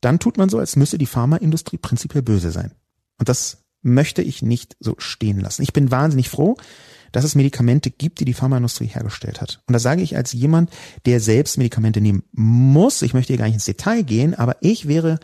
[0.00, 2.72] dann tut man so, als müsse die Pharmaindustrie prinzipiell böse sein.
[3.18, 5.62] Und das möchte ich nicht so stehen lassen.
[5.62, 6.56] Ich bin wahnsinnig froh,
[7.12, 9.62] dass es Medikamente gibt, die die Pharmaindustrie hergestellt hat.
[9.66, 10.70] Und das sage ich als jemand,
[11.06, 13.02] der selbst Medikamente nehmen muss.
[13.02, 15.18] Ich möchte hier gar nicht ins Detail gehen, aber ich wäre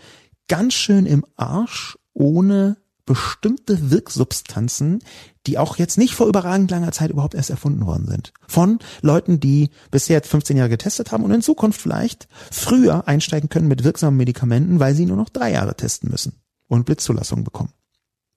[0.48, 2.76] ganz schön im Arsch ohne
[3.06, 5.00] bestimmte Wirksubstanzen,
[5.46, 8.32] die auch jetzt nicht vor überragend langer Zeit überhaupt erst erfunden worden sind.
[8.46, 13.68] Von Leuten, die bisher 15 Jahre getestet haben und in Zukunft vielleicht früher einsteigen können
[13.68, 17.72] mit wirksamen Medikamenten, weil sie nur noch drei Jahre testen müssen und Blitzzulassung bekommen.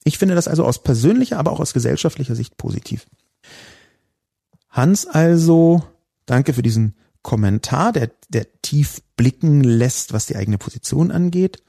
[0.04, 3.08] Ich finde das also aus persönlicher, aber auch aus gesellschaftlicher Sicht positiv.
[4.70, 5.84] Hans also,
[6.26, 11.64] danke für diesen Kommentar, der, der tief blicken lässt, was die eigene Position angeht.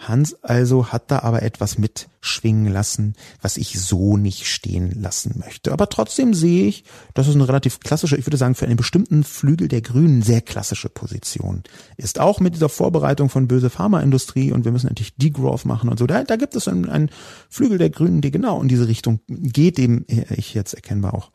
[0.00, 5.72] Hans also hat da aber etwas mitschwingen lassen, was ich so nicht stehen lassen möchte.
[5.72, 9.24] Aber trotzdem sehe ich, dass es eine relativ klassische, ich würde sagen, für einen bestimmten
[9.24, 11.62] Flügel der Grünen sehr klassische Position
[11.98, 12.18] ist.
[12.18, 16.06] Auch mit dieser Vorbereitung von böse Pharmaindustrie und wir müssen endlich Degrowth machen und so.
[16.06, 17.10] Da, da gibt es einen, einen
[17.50, 21.30] Flügel der Grünen, der genau in diese Richtung geht, dem ich jetzt erkennbar auch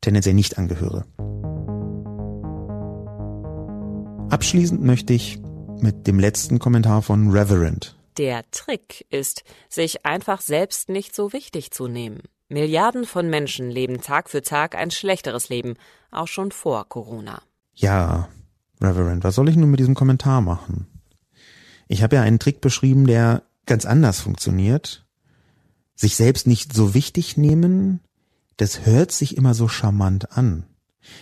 [0.00, 1.04] tendenziell nicht angehöre.
[4.30, 5.38] Abschließend möchte ich
[5.80, 7.97] mit dem letzten Kommentar von Reverend.
[8.18, 12.22] Der Trick ist, sich einfach selbst nicht so wichtig zu nehmen.
[12.48, 15.74] Milliarden von Menschen leben Tag für Tag ein schlechteres Leben,
[16.10, 17.42] auch schon vor Corona.
[17.74, 18.28] Ja,
[18.80, 20.88] Reverend, was soll ich nun mit diesem Kommentar machen?
[21.86, 25.06] Ich habe ja einen Trick beschrieben, der ganz anders funktioniert.
[25.94, 28.00] Sich selbst nicht so wichtig nehmen,
[28.56, 30.64] das hört sich immer so charmant an.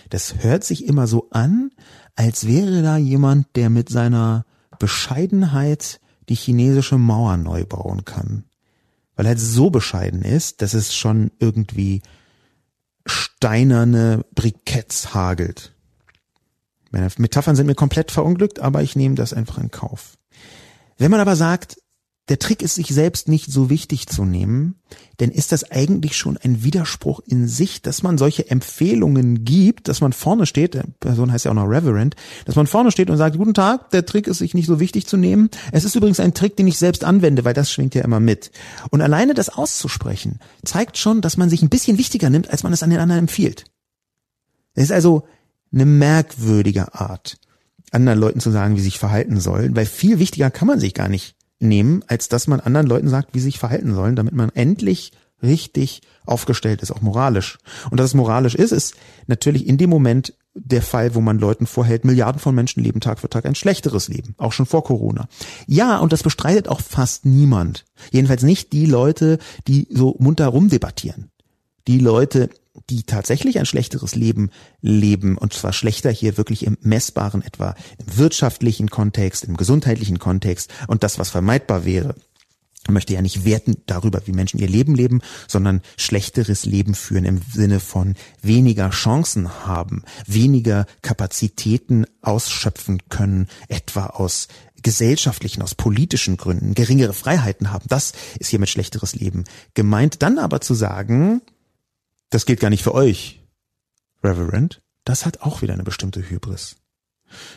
[0.09, 1.71] Das hört sich immer so an,
[2.15, 4.45] als wäre da jemand, der mit seiner
[4.79, 8.43] Bescheidenheit die chinesische Mauer neu bauen kann.
[9.15, 12.01] Weil er halt so bescheiden ist, dass es schon irgendwie
[13.05, 15.73] steinerne Briketts hagelt.
[16.91, 20.17] Meine Metaphern sind mir komplett verunglückt, aber ich nehme das einfach in Kauf.
[20.97, 21.77] Wenn man aber sagt,
[22.29, 24.75] der Trick ist, sich selbst nicht so wichtig zu nehmen,
[25.19, 30.01] denn ist das eigentlich schon ein Widerspruch in sich, dass man solche Empfehlungen gibt, dass
[30.01, 32.15] man vorne steht, der Person heißt ja auch noch Reverend,
[32.45, 35.07] dass man vorne steht und sagt, guten Tag, der Trick ist, sich nicht so wichtig
[35.07, 35.49] zu nehmen.
[35.71, 38.51] Es ist übrigens ein Trick, den ich selbst anwende, weil das schwingt ja immer mit.
[38.89, 42.73] Und alleine das auszusprechen, zeigt schon, dass man sich ein bisschen wichtiger nimmt, als man
[42.73, 43.63] es an den anderen empfiehlt.
[44.73, 45.23] Es ist also
[45.71, 47.37] eine merkwürdige Art,
[47.91, 50.93] anderen Leuten zu sagen, wie sie sich verhalten sollen, weil viel wichtiger kann man sich
[50.93, 54.33] gar nicht nehmen, als dass man anderen Leuten sagt, wie sie sich verhalten sollen, damit
[54.33, 57.57] man endlich richtig aufgestellt ist, auch moralisch.
[57.89, 58.95] Und dass es moralisch ist, ist
[59.27, 63.19] natürlich in dem Moment der Fall, wo man Leuten vorhält, Milliarden von Menschen leben Tag
[63.19, 65.27] für Tag ein schlechteres Leben, auch schon vor Corona.
[65.67, 67.85] Ja, und das bestreitet auch fast niemand.
[68.11, 69.37] Jedenfalls nicht die Leute,
[69.67, 71.29] die so munter rumdebattieren.
[71.87, 72.49] Die Leute,
[72.89, 74.51] die tatsächlich ein schlechteres Leben
[74.81, 80.73] leben, und zwar schlechter hier wirklich im messbaren, etwa im wirtschaftlichen Kontext, im gesundheitlichen Kontext
[80.87, 82.15] und das, was vermeidbar wäre.
[82.87, 85.19] Ich möchte ja nicht werten darüber, wie Menschen ihr Leben leben,
[85.49, 94.05] sondern schlechteres Leben führen im Sinne von weniger Chancen haben, weniger Kapazitäten ausschöpfen können, etwa
[94.05, 94.47] aus
[94.83, 97.85] gesellschaftlichen, aus politischen Gründen, geringere Freiheiten haben.
[97.89, 100.21] Das ist hier mit schlechteres Leben gemeint.
[100.21, 101.41] Dann aber zu sagen,
[102.29, 103.41] das geht gar nicht für euch,
[104.23, 106.75] Reverend, das hat auch wieder eine bestimmte Hybris.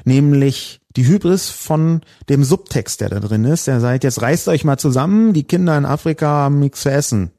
[0.04, 4.64] Nämlich die Hybris von dem Subtext, der da drin ist, der sagt, jetzt reißt euch
[4.64, 7.30] mal zusammen, die Kinder in Afrika haben nichts zu essen.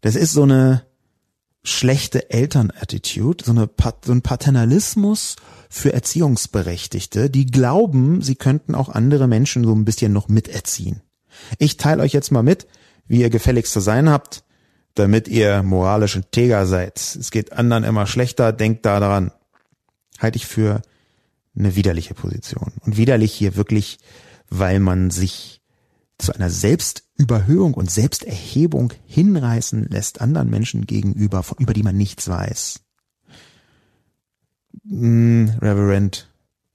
[0.00, 0.84] Das ist so eine
[1.64, 3.68] schlechte Elternattitude, so, eine,
[4.04, 5.36] so ein Paternalismus
[5.68, 11.02] für Erziehungsberechtigte, die glauben, sie könnten auch andere Menschen so ein bisschen noch miterziehen.
[11.58, 12.66] Ich teile euch jetzt mal mit,
[13.06, 14.44] wie ihr gefälligst zu sein habt
[14.94, 16.98] damit ihr moralisch integer seid.
[16.98, 19.32] Es geht anderen immer schlechter, denkt da daran.
[20.18, 20.82] Halte ich für
[21.56, 22.72] eine widerliche Position.
[22.80, 23.98] Und widerlich hier wirklich,
[24.48, 25.60] weil man sich
[26.18, 32.80] zu einer Selbstüberhöhung und Selbsterhebung hinreißen lässt anderen Menschen gegenüber, über die man nichts weiß.
[34.84, 36.30] mh, Reverend,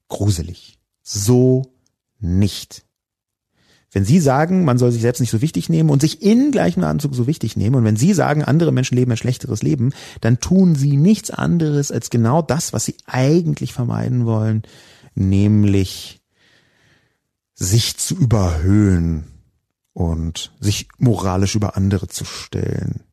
[0.08, 0.80] gruselig.
[1.02, 1.74] So
[2.20, 2.86] nicht.
[3.94, 6.84] Wenn Sie sagen, man soll sich selbst nicht so wichtig nehmen und sich in gleichem
[6.84, 10.40] Anzug so wichtig nehmen, und wenn Sie sagen, andere Menschen leben ein schlechteres Leben, dann
[10.40, 14.64] tun Sie nichts anderes als genau das, was Sie eigentlich vermeiden wollen,
[15.14, 16.22] nämlich
[17.54, 19.26] sich zu überhöhen
[19.94, 23.04] und sich moralisch über andere zu stellen.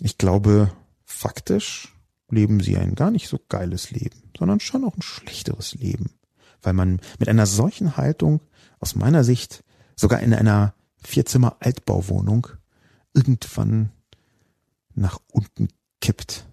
[0.00, 0.72] Ich glaube,
[1.04, 1.94] faktisch
[2.28, 6.10] leben sie ein gar nicht so geiles Leben, sondern schon auch ein schlechteres Leben,
[6.60, 8.40] weil man mit einer solchen Haltung
[8.80, 9.62] aus meiner Sicht
[9.96, 12.48] sogar in einer Vierzimmer Altbauwohnung
[13.14, 13.90] irgendwann
[14.94, 15.68] nach unten
[16.00, 16.46] kippt.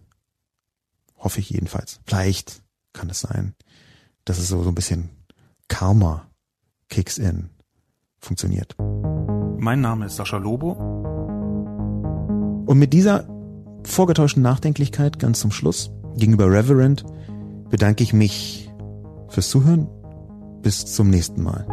[1.18, 2.00] Hoffe ich jedenfalls.
[2.06, 2.62] Vielleicht
[2.94, 3.54] kann es sein,
[4.26, 5.10] dass es so, so ein bisschen
[5.68, 6.30] Karma
[6.90, 7.50] kicks in
[8.20, 8.76] funktioniert.
[9.58, 10.72] Mein Name ist Sascha Lobo.
[12.66, 13.28] Und mit dieser
[13.84, 17.06] vorgetäuschten Nachdenklichkeit ganz zum Schluss gegenüber Reverend
[17.70, 18.70] bedanke ich mich
[19.30, 19.88] fürs Zuhören.
[20.62, 21.68] Bis zum nächsten Mal.